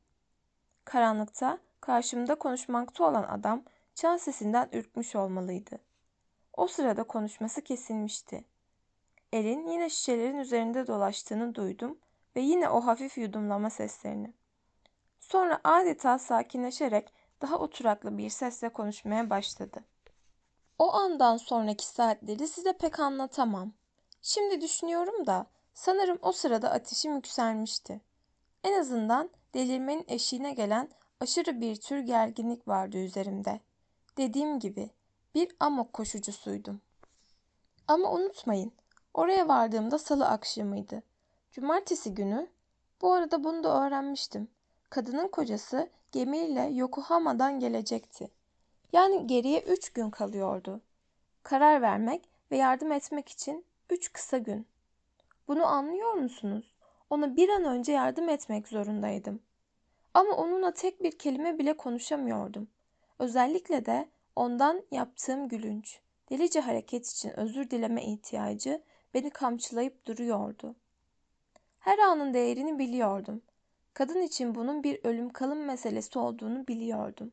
[0.84, 3.62] Karanlıkta karşımda konuşmakta olan adam
[3.94, 5.78] çan sesinden ürkmüş olmalıydı.
[6.52, 8.44] O sırada konuşması kesilmişti.
[9.32, 11.98] Elin yine şişelerin üzerinde dolaştığını duydum
[12.36, 14.32] ve yine o hafif yudumlama seslerini.
[15.28, 17.12] Sonra adeta sakinleşerek
[17.42, 19.84] daha oturaklı bir sesle konuşmaya başladı.
[20.78, 23.72] O andan sonraki saatleri size pek anlatamam.
[24.22, 28.00] Şimdi düşünüyorum da sanırım o sırada ateşim yükselmişti.
[28.64, 30.88] En azından delirmenin eşiğine gelen
[31.20, 33.60] aşırı bir tür gerginlik vardı üzerimde.
[34.16, 34.90] Dediğim gibi
[35.34, 36.80] bir amok koşucusuydum.
[37.88, 38.72] Ama unutmayın,
[39.14, 41.02] oraya vardığımda salı akşamıydı.
[41.50, 42.48] Cumartesi günü,
[43.02, 44.48] bu arada bunu da öğrenmiştim.
[44.90, 48.30] Kadının kocası gemiyle Yokohama'dan gelecekti.
[48.92, 50.80] Yani geriye üç gün kalıyordu.
[51.42, 54.66] Karar vermek ve yardım etmek için üç kısa gün.
[55.48, 56.74] Bunu anlıyor musunuz?
[57.10, 59.40] Ona bir an önce yardım etmek zorundaydım.
[60.14, 62.68] Ama onunla tek bir kelime bile konuşamıyordum.
[63.18, 68.82] Özellikle de ondan yaptığım gülünç, delice hareket için özür dileme ihtiyacı
[69.14, 70.74] beni kamçılayıp duruyordu.
[71.78, 73.42] Her anın değerini biliyordum.
[73.98, 77.32] Kadın için bunun bir ölüm kalım meselesi olduğunu biliyordum.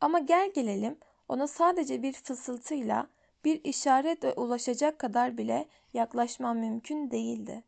[0.00, 3.06] Ama gel gelelim ona sadece bir fısıltıyla,
[3.44, 7.64] bir işaretle ulaşacak kadar bile yaklaşmam mümkün değildi.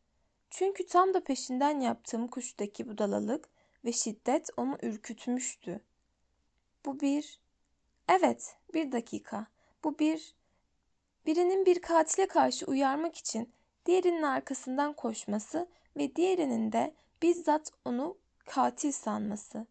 [0.51, 3.49] Çünkü tam da peşinden yaptığım kuştaki budalalık
[3.85, 5.81] ve şiddet onu ürkütmüştü.
[6.87, 7.41] Bu bir...
[8.09, 9.47] Evet, bir dakika.
[9.85, 10.35] Bu bir...
[11.27, 13.53] Birinin bir katile karşı uyarmak için
[13.87, 19.66] diğerinin arkasından koşması ve diğerinin de bizzat onu katil sanması.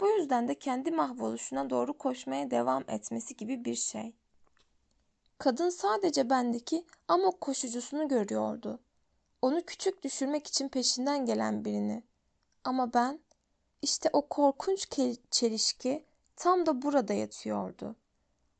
[0.00, 4.14] Bu yüzden de kendi mahvoluşuna doğru koşmaya devam etmesi gibi bir şey.
[5.38, 8.80] Kadın sadece bendeki amok koşucusunu görüyordu.
[9.42, 12.02] Onu küçük düşürmek için peşinden gelen birini.
[12.64, 13.20] Ama ben
[13.82, 14.88] işte o korkunç
[15.30, 16.04] çelişki
[16.36, 17.96] tam da burada yatıyordu.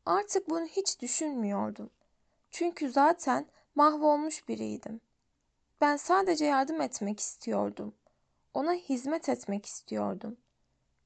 [0.07, 1.91] Artık bunu hiç düşünmüyordum.
[2.51, 5.01] Çünkü zaten mahvolmuş biriydim.
[5.81, 7.95] Ben sadece yardım etmek istiyordum.
[8.55, 10.37] Ona hizmet etmek istiyordum.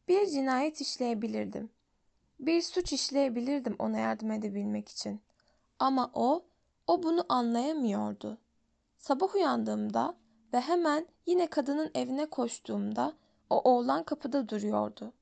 [0.08, 1.70] Bir cinayet işleyebilirdim.
[2.40, 5.20] Bir suç işleyebilirdim ona yardım edebilmek için.
[5.78, 6.44] Ama o,
[6.86, 8.38] o bunu anlayamıyordu.
[8.98, 10.14] Sabah uyandığımda
[10.52, 13.12] ve hemen yine kadının evine koştuğumda
[13.50, 15.12] o oğlan kapıda duruyordu.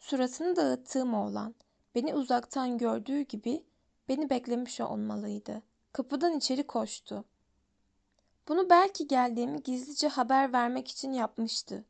[0.00, 1.54] Suratını dağıttığım oğlan
[1.94, 3.64] beni uzaktan gördüğü gibi
[4.08, 5.62] beni beklemiş olmalıydı.
[5.92, 7.24] Kapıdan içeri koştu.
[8.48, 11.84] Bunu belki geldiğimi gizlice haber vermek için yapmıştı.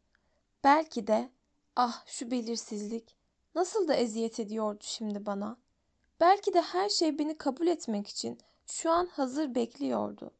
[0.64, 1.30] Belki de
[1.76, 3.16] ah şu belirsizlik
[3.54, 5.56] nasıl da eziyet ediyordu şimdi bana.
[6.20, 10.30] Belki de her şey beni kabul etmek için şu an hazır bekliyordu.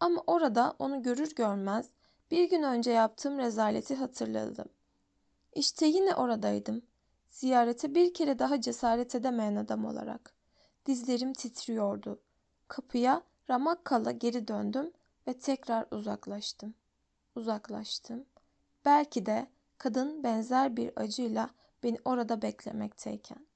[0.00, 1.90] Ama orada onu görür görmez
[2.30, 4.68] bir gün önce yaptığım rezaleti hatırladım.
[5.54, 6.82] İşte yine oradaydım.
[7.30, 10.34] Ziyarete bir kere daha cesaret edemeyen adam olarak.
[10.86, 12.20] Dizlerim titriyordu.
[12.68, 14.92] Kapıya ramak kala geri döndüm
[15.28, 16.74] ve tekrar uzaklaştım.
[17.34, 18.24] Uzaklaştım.
[18.84, 19.46] Belki de
[19.78, 21.50] kadın benzer bir acıyla
[21.82, 23.46] beni orada beklemekteyken.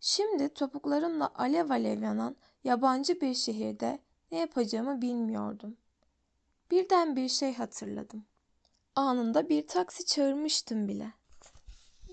[0.00, 3.98] Şimdi topuklarımla alev alev yanan yabancı bir şehirde
[4.32, 5.76] ne yapacağımı bilmiyordum.
[6.70, 8.24] Birden bir şey hatırladım.
[8.94, 11.12] Anında bir taksi çağırmıştım bile.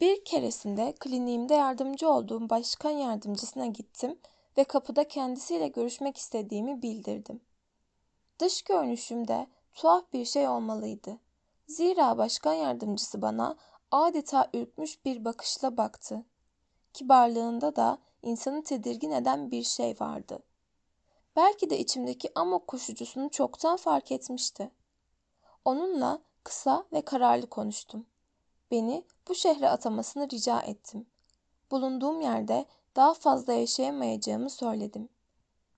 [0.02, 4.20] Bir keresinde kliniğimde yardımcı olduğum başkan yardımcısına gittim
[4.58, 7.42] ve kapıda kendisiyle görüşmek istediğimi bildirdim.
[8.44, 11.18] Dış görünüşümde tuhaf bir şey olmalıydı.
[11.68, 13.56] Zira başkan yardımcısı bana
[13.92, 16.24] adeta ürkmüş bir bakışla baktı.
[16.94, 20.40] Kibarlığında da insanı tedirgin eden bir şey vardı.
[21.36, 24.72] Belki de içimdeki amok koşucusunu çoktan fark etmişti.
[25.66, 28.06] Onunla kısa ve kararlı konuştum.
[28.72, 31.06] Beni bu şehre atamasını rica ettim.
[31.72, 32.66] Bulunduğum yerde
[32.96, 35.10] daha fazla yaşayamayacağımı söyledim.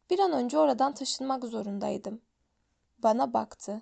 [0.10, 2.22] Bir an önce oradan taşınmak zorundaydım.
[3.06, 3.82] Bana baktı.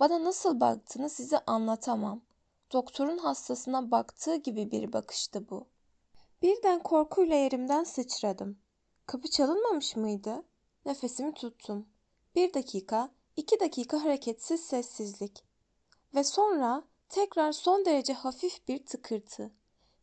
[0.00, 2.20] Bana nasıl baktığını size anlatamam.
[2.72, 5.66] Doktorun hastasına baktığı gibi bir bakıştı bu.
[6.42, 8.58] Birden korkuyla yerimden sıçradım.
[9.06, 10.42] Kapı çalınmamış mıydı?
[10.86, 11.86] Nefesimi tuttum.
[12.34, 15.44] Bir dakika, iki dakika hareketsiz sessizlik.
[16.14, 19.50] Ve sonra tekrar son derece hafif bir tıkırtı.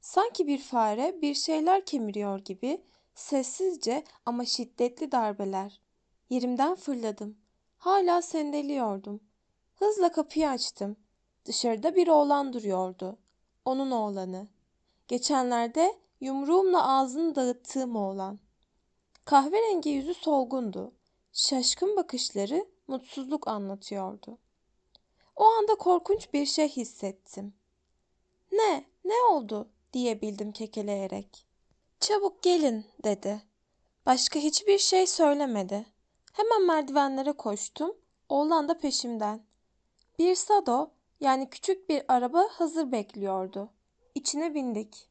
[0.01, 2.84] Sanki bir fare bir şeyler kemiriyor gibi
[3.16, 5.82] sessizce ama şiddetli darbeler.
[6.30, 7.38] Yerimden fırladım.
[7.80, 9.19] Hala sendeliyordum.
[9.75, 10.97] Hızla kapıyı açtım.
[11.45, 13.17] Dışarıda bir oğlan duruyordu.
[13.65, 14.47] Onun oğlanı.
[15.07, 18.39] Geçenlerde yumruğumla ağzını dağıttığım oğlan.
[19.25, 20.93] Kahverengi yüzü solgundu.
[21.34, 24.38] Şaşkın bakışları mutsuzluk anlatıyordu.
[25.36, 27.53] O anda korkunç bir şey hissettim.
[28.51, 31.45] Ne, ne oldu diyebildim kekeleyerek.
[31.99, 33.41] Çabuk gelin dedi.
[34.05, 35.86] Başka hiçbir şey söylemedi.
[36.34, 37.95] Hemen merdivenlere koştum.
[38.30, 39.43] Oğlan da peşimden.
[40.19, 43.69] Bir sado yani küçük bir araba hazır bekliyordu.
[44.15, 45.09] İçine bindik.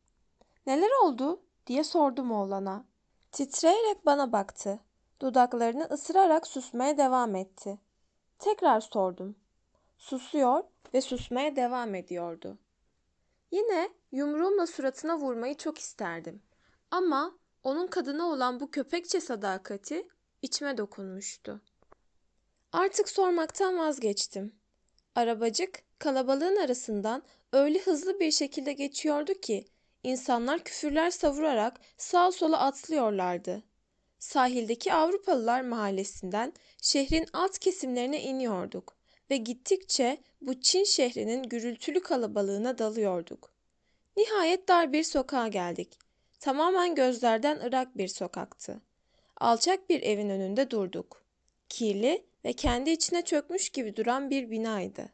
[0.66, 2.84] Neler oldu diye sordum oğlana.
[3.32, 4.80] Titreyerek bana baktı.
[5.20, 7.78] Dudaklarını ısırarak susmaya devam etti.
[8.38, 9.36] Tekrar sordum.
[9.98, 10.64] Susuyor
[10.94, 12.58] ve susmaya devam ediyordu.
[13.50, 16.42] Yine yumruğumla suratına vurmayı çok isterdim.
[16.90, 20.08] Ama onun kadına olan bu köpekçe sadakati
[20.42, 21.60] içime dokunmuştu.
[22.72, 24.52] Artık sormaktan vazgeçtim.
[25.14, 27.22] Arabacık kalabalığın arasından
[27.52, 29.64] öyle hızlı bir şekilde geçiyordu ki
[30.02, 33.62] insanlar küfürler savurarak sağ sola atlıyorlardı.
[34.18, 38.96] Sahildeki Avrupalılar mahallesinden şehrin alt kesimlerine iniyorduk
[39.30, 43.52] ve gittikçe bu Çin şehrinin gürültülü kalabalığına dalıyorduk.
[44.16, 45.98] Nihayet dar bir sokağa geldik.
[46.40, 48.80] Tamamen gözlerden ırak bir sokaktı.
[49.40, 51.22] Alçak bir evin önünde durduk.
[51.68, 55.12] Kirli ve kendi içine çökmüş gibi duran bir binaydı.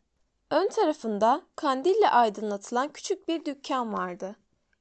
[0.51, 4.37] Ön tarafında kandille aydınlatılan küçük bir dükkan vardı.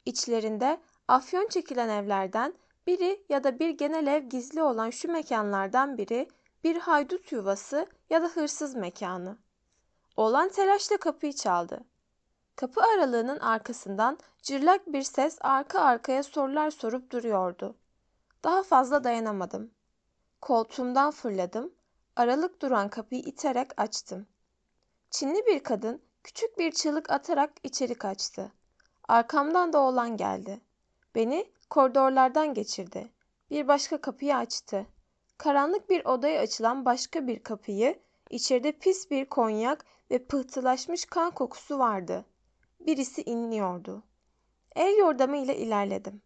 [0.05, 2.53] İçlerinde afyon çekilen evlerden
[2.87, 6.27] biri ya da bir genel ev gizli olan şu mekanlardan biri
[6.63, 9.37] bir haydut yuvası ya da hırsız mekanı.
[10.17, 11.83] Oğlan telaşla kapıyı çaldı.
[12.55, 17.75] Kapı aralığının arkasından cırlak bir ses arka arkaya sorular sorup duruyordu.
[18.43, 19.71] Daha fazla dayanamadım.
[20.41, 21.73] Koltuğumdan fırladım.
[22.15, 24.27] Aralık duran kapıyı iterek açtım.
[25.11, 28.51] Çinli bir kadın küçük bir çığlık atarak içeri kaçtı.
[29.07, 30.61] Arkamdan da oğlan geldi.
[31.15, 33.11] Beni koridorlardan geçirdi.
[33.49, 34.85] Bir başka kapıyı açtı.
[35.37, 41.79] Karanlık bir odaya açılan başka bir kapıyı, içeride pis bir konyak ve pıhtılaşmış kan kokusu
[41.79, 42.25] vardı.
[42.79, 44.03] Birisi inliyordu.
[44.75, 46.21] El yordamıyla ilerledim.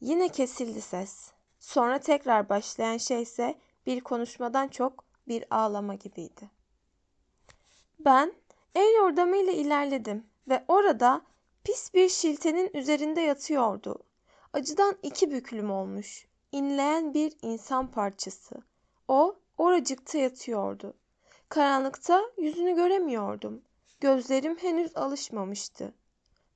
[0.00, 1.32] Yine kesildi ses.
[1.58, 6.50] Sonra tekrar başlayan şey ise bir konuşmadan çok bir ağlama gibiydi.
[7.98, 8.32] Ben
[8.74, 11.22] el yordamıyla ilerledim ve orada
[11.64, 13.98] pis bir şiltenin üzerinde yatıyordu.
[14.52, 16.26] Acıdan iki büklüm olmuş.
[16.52, 18.54] İnleyen bir insan parçası.
[19.08, 20.94] O oracıkta yatıyordu.
[21.48, 23.62] Karanlıkta yüzünü göremiyordum.
[24.00, 25.94] Gözlerim henüz alışmamıştı.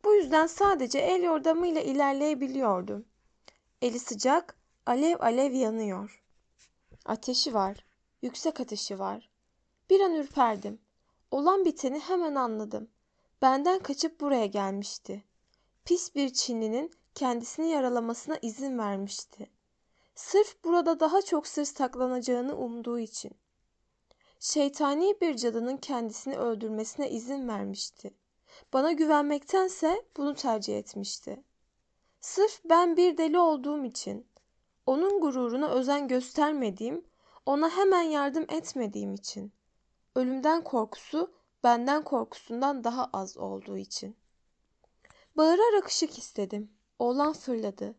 [0.04, 3.04] Bu yüzden sadece el yordamıyla ilerleyebiliyordum.
[3.82, 4.56] Eli sıcak,
[4.86, 6.22] alev alev yanıyor.
[7.04, 7.84] Ateşi var,
[8.22, 9.30] yüksek ateşi var.
[9.90, 10.80] Bir an ürperdim.
[11.30, 12.88] Olan biteni hemen anladım.
[13.42, 15.24] Benden kaçıp buraya gelmişti.
[15.84, 19.50] Pis bir Çinlinin kendisini yaralamasına izin vermişti.
[20.14, 23.32] Sırf burada daha çok sır saklanacağını umduğu için.
[24.38, 28.14] Şeytani bir cadının kendisini öldürmesine izin vermişti.
[28.72, 31.42] Bana güvenmektense bunu tercih etmişti.
[32.22, 34.26] Sırf ben bir deli olduğum için,
[34.86, 37.04] onun gururuna özen göstermediğim,
[37.46, 39.52] ona hemen yardım etmediğim için.
[40.16, 41.32] Ölümden korkusu
[41.64, 44.16] benden korkusundan daha az olduğu için.
[45.36, 46.70] Bağırarak ışık istedim.
[46.98, 47.94] Oğlan fırladı.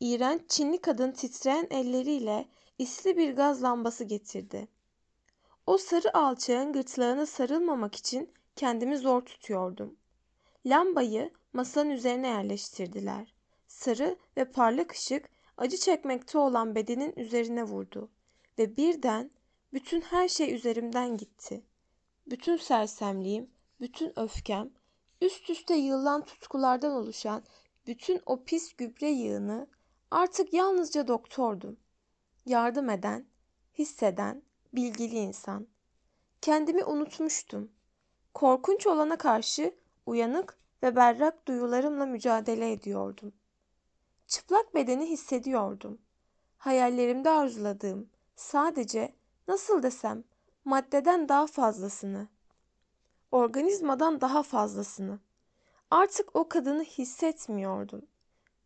[0.00, 2.48] İğrenç Çinli kadın titreyen elleriyle
[2.78, 4.68] isli bir gaz lambası getirdi.
[5.66, 9.96] O sarı alçağın gırtlağına sarılmamak için kendimi zor tutuyordum.
[10.66, 13.37] Lambayı masanın üzerine yerleştirdiler.
[13.78, 18.10] Sarı ve parlak ışık acı çekmekte olan bedenin üzerine vurdu
[18.58, 19.30] ve birden
[19.72, 21.62] bütün her şey üzerimden gitti.
[22.26, 23.50] Bütün sersemliğim,
[23.80, 24.70] bütün öfkem,
[25.20, 27.42] üst üste yığılan tutkulardan oluşan
[27.86, 29.66] bütün o pis gübre yığını
[30.10, 31.76] artık yalnızca doktordum.
[32.46, 33.26] Yardım eden,
[33.78, 34.42] hisseden,
[34.72, 35.66] bilgili insan.
[36.40, 37.72] Kendimi unutmuştum.
[38.34, 39.74] Korkunç olana karşı
[40.06, 43.32] uyanık ve berrak duyularımla mücadele ediyordum.
[44.28, 45.98] Çıplak bedeni hissediyordum.
[46.58, 49.14] Hayallerimde arzuladığım sadece
[49.48, 50.24] nasıl desem
[50.64, 52.28] maddeden daha fazlasını.
[53.32, 55.18] Organizmadan daha fazlasını.
[55.90, 58.02] Artık o kadını hissetmiyordum.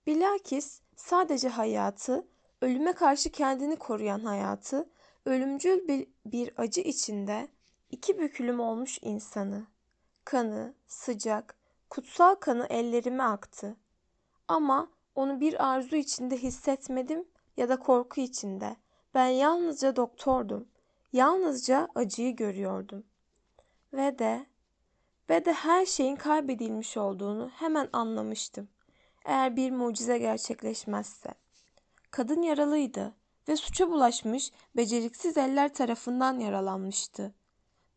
[0.06, 2.26] Bilakis sadece hayatı,
[2.62, 4.88] ölüme karşı kendini koruyan hayatı,
[5.26, 7.48] ölümcül bir, bir acı içinde
[7.90, 9.66] iki bükülüm olmuş insanı.
[10.24, 11.56] Kanı, sıcak,
[11.90, 13.76] kutsal kanı ellerime aktı.
[14.48, 17.24] Ama onu bir arzu içinde hissetmedim
[17.56, 18.76] ya da korku içinde.
[19.14, 20.68] Ben yalnızca doktordum.
[21.12, 23.04] Yalnızca acıyı görüyordum.
[23.92, 24.46] Ve de
[25.30, 28.68] ve de her şeyin kaybedilmiş olduğunu hemen anlamıştım.
[29.24, 31.34] Eğer bir mucize gerçekleşmezse.
[32.10, 33.14] Kadın yaralıydı
[33.48, 37.34] ve suça bulaşmış beceriksiz eller tarafından yaralanmıştı.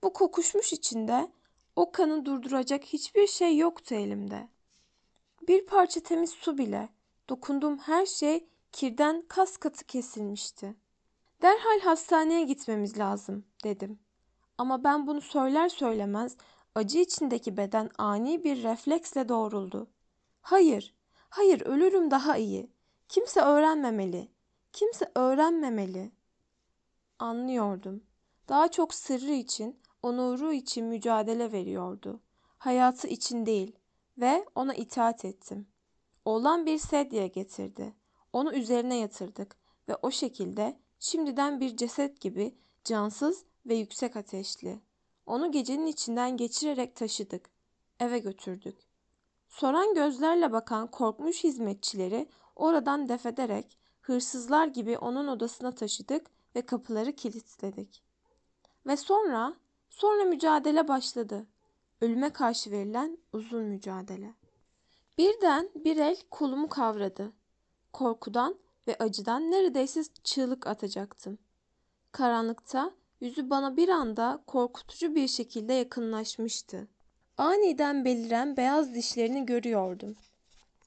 [0.03, 1.31] Bu kokuşmuş içinde
[1.75, 4.47] o kanı durduracak hiçbir şey yoktu elimde.
[5.47, 6.89] Bir parça temiz su bile,
[7.29, 10.75] dokunduğum her şey kirden kas katı kesilmişti.
[11.41, 13.99] Derhal hastaneye gitmemiz lazım dedim.
[14.57, 16.37] Ama ben bunu söyler söylemez
[16.75, 19.87] acı içindeki beden ani bir refleksle doğruldu.
[20.41, 20.95] Hayır,
[21.29, 22.71] hayır ölürüm daha iyi.
[23.09, 24.31] Kimse öğrenmemeli.
[24.73, 26.11] Kimse öğrenmemeli.
[27.19, 28.03] Anlıyordum.
[28.49, 32.21] Daha çok sırrı için, onuru için mücadele veriyordu.
[32.57, 33.75] Hayatı için değil
[34.17, 35.67] ve ona itaat ettim.
[36.25, 37.93] Oğlan bir sedye getirdi.
[38.33, 39.57] Onu üzerine yatırdık
[39.89, 44.79] ve o şekilde şimdiden bir ceset gibi cansız ve yüksek ateşli.
[45.25, 47.49] Onu gecenin içinden geçirerek taşıdık.
[47.99, 48.77] Eve götürdük.
[49.49, 58.03] Soran gözlerle bakan korkmuş hizmetçileri oradan defederek hırsızlar gibi onun odasına taşıdık ve kapıları kilitledik.
[58.87, 59.53] Ve sonra,
[59.89, 61.47] sonra mücadele başladı.
[62.01, 64.33] Ölüme karşı verilen uzun mücadele.
[65.17, 67.33] Birden bir el kolumu kavradı.
[67.93, 68.55] Korkudan
[68.87, 71.37] ve acıdan neredeyse çığlık atacaktım.
[72.11, 76.87] Karanlıkta yüzü bana bir anda korkutucu bir şekilde yakınlaşmıştı.
[77.37, 80.15] Aniden beliren beyaz dişlerini görüyordum.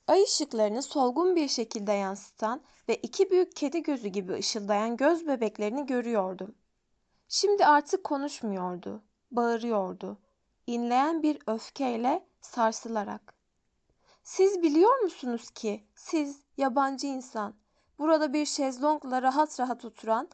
[0.07, 5.87] Ay ışıklarını solgun bir şekilde yansıtan ve iki büyük kedi gözü gibi ışıldayan göz bebeklerini
[5.87, 6.55] görüyordum.
[7.29, 10.19] Şimdi artık konuşmuyordu, bağırıyordu.
[10.67, 13.38] İnleyen bir öfkeyle sarsılarak.
[14.29, 17.55] Siz biliyor musunuz ki siz yabancı insan
[17.99, 20.29] burada bir şezlongla rahat rahat oturan,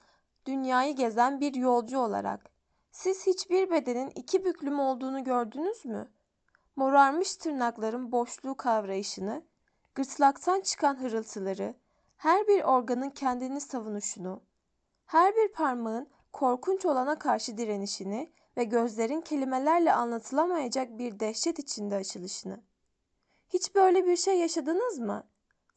[0.46, 2.50] dünyayı gezen bir yolcu olarak
[2.90, 6.12] siz hiçbir bedenin iki büklüm olduğunu gördünüz mü?
[6.76, 9.42] Morarmış tırnakların boşluğu kavrayışını,
[9.94, 11.74] gırtlaktan çıkan hırıltıları,
[12.16, 14.42] her bir organın kendini savunuşunu,
[15.06, 22.73] her bir parmağın korkunç olana karşı direnişini ve gözlerin kelimelerle anlatılamayacak bir dehşet içinde açılışını.
[23.54, 25.24] Hiç böyle bir şey yaşadınız mı?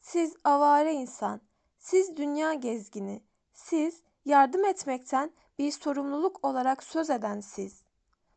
[0.00, 1.40] Siz avare insan,
[1.78, 3.22] siz dünya gezgini,
[3.52, 7.82] siz yardım etmekten bir sorumluluk olarak söz eden siz.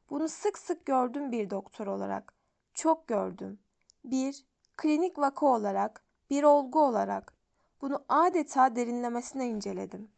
[0.10, 2.34] Bunu sık sık gördüm bir doktor olarak.
[2.74, 3.60] Çok gördüm.
[4.04, 4.46] Bir
[4.78, 7.34] klinik vaka olarak, bir olgu olarak.
[7.82, 10.12] Bunu adeta derinlemesine inceledim.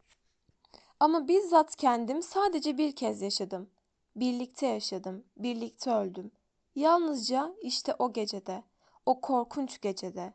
[1.00, 3.70] Ama bizzat kendim sadece bir kez yaşadım.
[4.16, 6.32] Birlikte yaşadım, birlikte öldüm.
[6.76, 8.64] Yalnızca işte o gecede,
[9.06, 10.34] o korkunç gecede.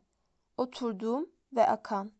[0.56, 2.12] Oturduğum ve akan.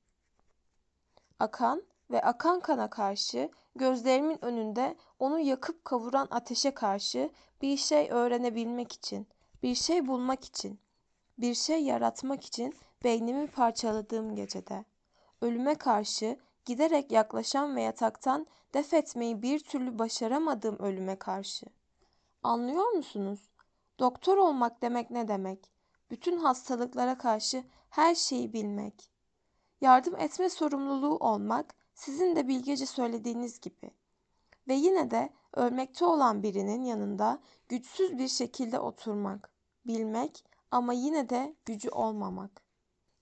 [1.38, 7.30] Akan ve akan kana karşı gözlerimin önünde onu yakıp kavuran ateşe karşı
[7.62, 9.26] bir şey öğrenebilmek için,
[9.62, 10.80] bir şey bulmak için,
[11.38, 14.84] bir şey yaratmak için beynimi parçaladığım gecede.
[15.40, 21.66] Ölüme karşı giderek yaklaşan ve yataktan def etmeyi bir türlü başaramadığım ölüme karşı.
[22.42, 23.40] Anlıyor musunuz?
[23.98, 25.77] Doktor olmak demek ne demek?
[26.10, 29.10] Bütün hastalıklara karşı her şeyi bilmek.
[29.80, 33.90] Yardım etme sorumluluğu olmak sizin de bilgece söylediğiniz gibi.
[34.68, 39.50] Ve yine de ölmekte olan birinin yanında güçsüz bir şekilde oturmak,
[39.86, 42.62] bilmek ama yine de gücü olmamak.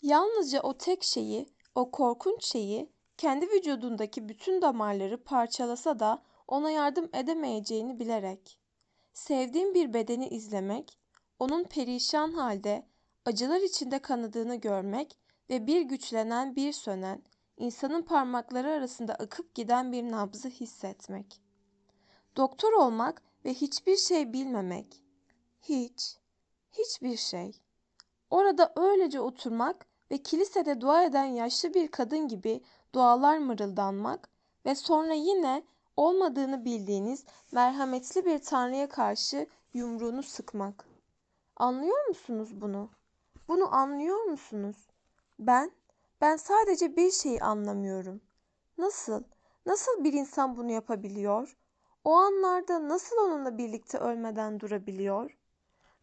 [0.02, 7.10] Yalnızca o tek şeyi, o korkunç şeyi kendi vücudundaki bütün damarları parçalasa da ona yardım
[7.14, 8.58] edemeyeceğini bilerek.
[9.12, 10.98] Sevdiğim bir bedeni izlemek,
[11.38, 12.86] onun perişan halde
[13.24, 15.18] acılar içinde kanadığını görmek
[15.50, 17.22] ve bir güçlenen bir sönen,
[17.56, 21.40] insanın parmakları arasında akıp giden bir nabzı hissetmek.
[22.36, 25.02] Doktor olmak ve hiçbir şey bilmemek.
[25.62, 26.16] Hiç,
[26.72, 27.60] hiçbir şey.
[28.30, 32.60] Orada öylece oturmak ve kilisede dua eden yaşlı bir kadın gibi
[32.94, 34.28] dualar mırıldanmak
[34.66, 35.62] ve sonra yine
[35.96, 40.95] olmadığını bildiğiniz merhametli bir tanrıya karşı yumruğunu sıkmak.
[41.58, 42.90] Anlıyor musunuz bunu?
[43.48, 44.76] Bunu anlıyor musunuz?
[45.38, 45.70] Ben,
[46.20, 48.20] ben sadece bir şeyi anlamıyorum.
[48.78, 49.24] Nasıl,
[49.66, 51.56] nasıl bir insan bunu yapabiliyor?
[52.04, 55.38] O anlarda nasıl onunla birlikte ölmeden durabiliyor?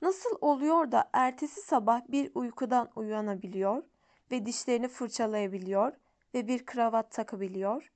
[0.01, 3.83] Nasıl oluyor da ertesi sabah bir uykudan uyanabiliyor
[4.31, 5.93] ve dişlerini fırçalayabiliyor
[6.33, 7.91] ve bir kravat takabiliyor?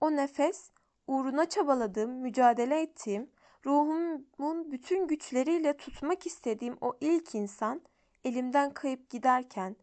[0.00, 0.70] O nefes,
[1.06, 3.30] uğruna çabaladığım, mücadele ettiğim,
[3.66, 7.82] ruhumun bütün güçleriyle tutmak istediğim o ilk insan
[8.24, 9.76] elimden kayıp giderken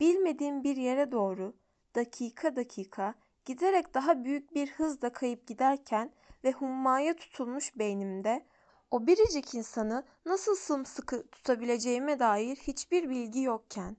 [0.00, 1.54] bilmediğim bir yere doğru
[1.94, 6.12] dakika dakika giderek daha büyük bir hızla kayıp giderken
[6.44, 8.46] ve hummaya tutulmuş beynimde
[8.90, 13.96] O biricik insanı nasıl sımsıkı tutabileceğime dair hiçbir bilgi yokken,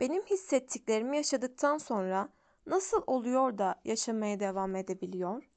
[0.00, 2.28] benim hissettiklerimi yaşadıktan sonra
[2.66, 5.50] nasıl oluyor da yaşamaya devam edebiliyor?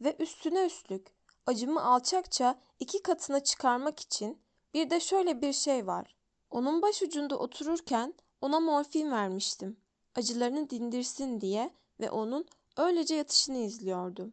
[0.00, 1.13] Ve üstüne üstlük
[1.46, 4.38] acımı alçakça iki katına çıkarmak için
[4.74, 6.16] bir de şöyle bir şey var.
[6.50, 9.76] Onun başucunda otururken ona morfin vermiştim.
[10.14, 12.46] Acılarını dindirsin diye ve onun
[12.76, 14.32] öylece yatışını izliyordum.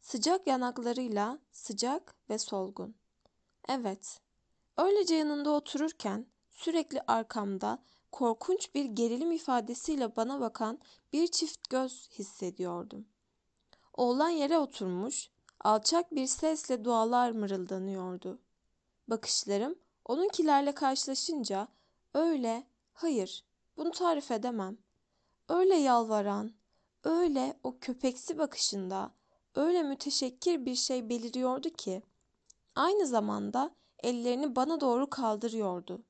[0.00, 2.94] Sıcak yanaklarıyla sıcak ve solgun.
[3.68, 4.20] Evet,
[4.76, 7.78] öylece yanında otururken sürekli arkamda
[8.12, 10.78] korkunç bir gerilim ifadesiyle bana bakan
[11.12, 13.06] bir çift göz hissediyordum.
[13.94, 15.30] Oğlan yere oturmuş,
[15.66, 18.38] alçak bir sesle dualar mırıldanıyordu.
[19.08, 21.68] Bakışlarım onunkilerle karşılaşınca
[22.14, 23.44] öyle, hayır,
[23.76, 24.78] bunu tarif edemem.
[25.48, 26.52] Öyle yalvaran,
[27.04, 29.10] öyle o köpeksi bakışında
[29.54, 32.02] öyle müteşekkir bir şey beliriyordu ki
[32.74, 33.70] aynı zamanda
[34.02, 36.02] ellerini bana doğru kaldırıyordu.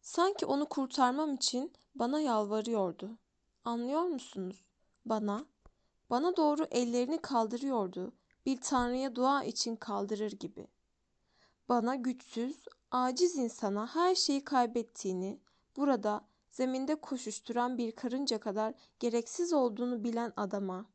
[0.00, 3.18] Sanki onu kurtarmam için bana yalvarıyordu.
[3.64, 4.64] Anlıyor musunuz?
[5.04, 5.44] Bana,
[6.10, 8.12] bana doğru ellerini kaldırıyordu.
[8.46, 10.68] Bir tanrıya dua için kaldırır gibi.
[11.68, 15.40] Bana güçsüz, aciz insana her şeyi kaybettiğini,
[15.76, 20.86] burada zeminde koşuşturan bir karınca kadar gereksiz olduğunu bilen adama.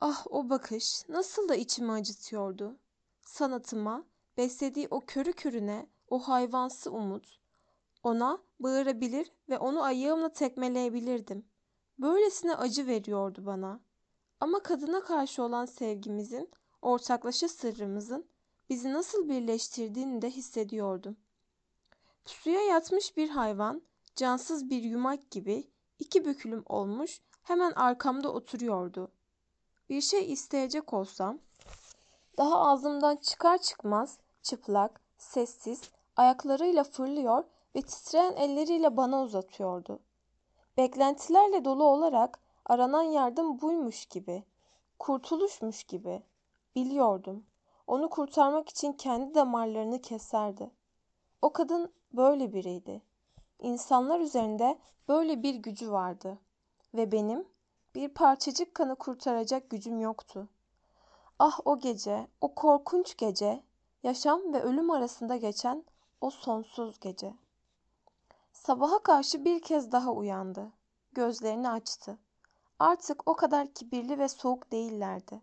[0.00, 2.78] Ah o bakış nasıl da içimi acıtıyordu.
[3.22, 4.04] Sanatıma,
[4.36, 7.38] beslediği o körü körüne, o hayvansı umut,
[8.02, 11.44] ona bağırabilir ve onu ayağımla tekmeleyebilirdim.
[11.98, 13.80] Böylesine acı veriyordu bana.
[14.44, 16.50] Ama kadına karşı olan sevgimizin,
[16.82, 18.26] ortaklaşa sırrımızın
[18.70, 21.16] bizi nasıl birleştirdiğini de hissediyordum.
[22.24, 23.82] Suya yatmış bir hayvan,
[24.16, 29.12] cansız bir yumak gibi iki bükülüm olmuş hemen arkamda oturuyordu.
[29.88, 31.38] Bir şey isteyecek olsam,
[32.38, 35.80] daha ağzımdan çıkar çıkmaz çıplak, sessiz,
[36.16, 37.44] ayaklarıyla fırlıyor
[37.76, 40.00] ve titreyen elleriyle bana uzatıyordu.
[40.76, 44.44] Beklentilerle dolu olarak aranan yardım buymuş gibi,
[44.98, 46.22] kurtuluşmuş gibi.
[46.76, 47.44] Biliyordum.
[47.86, 50.70] Onu kurtarmak için kendi damarlarını keserdi.
[51.42, 53.02] O kadın böyle biriydi.
[53.58, 54.78] İnsanlar üzerinde
[55.08, 56.38] böyle bir gücü vardı.
[56.94, 57.48] Ve benim
[57.94, 60.48] bir parçacık kanı kurtaracak gücüm yoktu.
[61.38, 63.62] Ah o gece, o korkunç gece,
[64.02, 65.84] yaşam ve ölüm arasında geçen
[66.20, 67.34] o sonsuz gece.
[68.52, 70.72] Sabaha karşı bir kez daha uyandı.
[71.12, 72.18] Gözlerini açtı.
[72.78, 75.42] Artık o kadar kibirli ve soğuk değillerdi.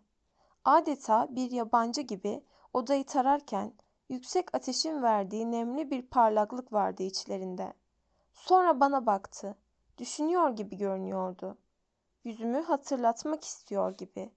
[0.64, 3.72] Adeta bir yabancı gibi odayı tararken
[4.08, 7.72] yüksek ateşin verdiği nemli bir parlaklık vardı içlerinde.
[8.34, 9.56] Sonra bana baktı.
[9.98, 11.58] Düşünüyor gibi görünüyordu.
[12.24, 14.32] Yüzümü hatırlatmak istiyor gibi.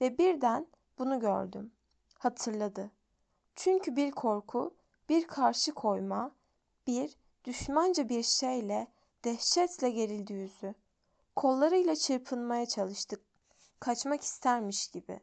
[0.00, 0.66] Ve birden
[0.98, 1.72] bunu gördüm.
[2.18, 2.90] Hatırladı.
[3.54, 4.74] Çünkü bir korku,
[5.08, 6.30] bir karşı koyma,
[6.86, 8.86] bir düşmanca bir şeyle
[9.24, 10.74] dehşetle gerildi yüzü.
[11.36, 13.20] Kollarıyla çırpınmaya çalıştık.
[13.80, 15.20] Kaçmak istermiş gibi.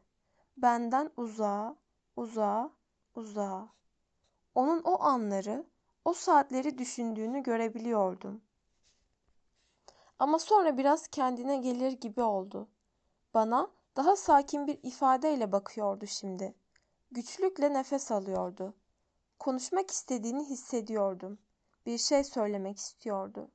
[0.57, 1.75] Benden uzağa,
[2.15, 2.71] uzağa,
[3.15, 3.69] uzağa.
[4.55, 5.65] Onun o anları,
[6.05, 8.41] o saatleri düşündüğünü görebiliyordum.
[10.19, 12.67] Ama sonra biraz kendine gelir gibi oldu.
[13.33, 16.55] Bana daha sakin bir ifadeyle bakıyordu şimdi.
[17.11, 18.73] Güçlükle nefes alıyordu.
[19.39, 21.39] Konuşmak istediğini hissediyordum.
[21.85, 23.51] Bir şey söylemek istiyordu.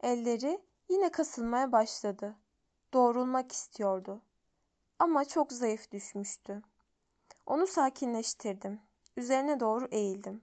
[0.00, 0.60] Elleri
[0.92, 2.36] yine kasılmaya başladı.
[2.92, 4.22] Doğrulmak istiyordu.
[4.98, 6.62] Ama çok zayıf düşmüştü.
[7.46, 8.80] Onu sakinleştirdim.
[9.16, 10.42] Üzerine doğru eğildim.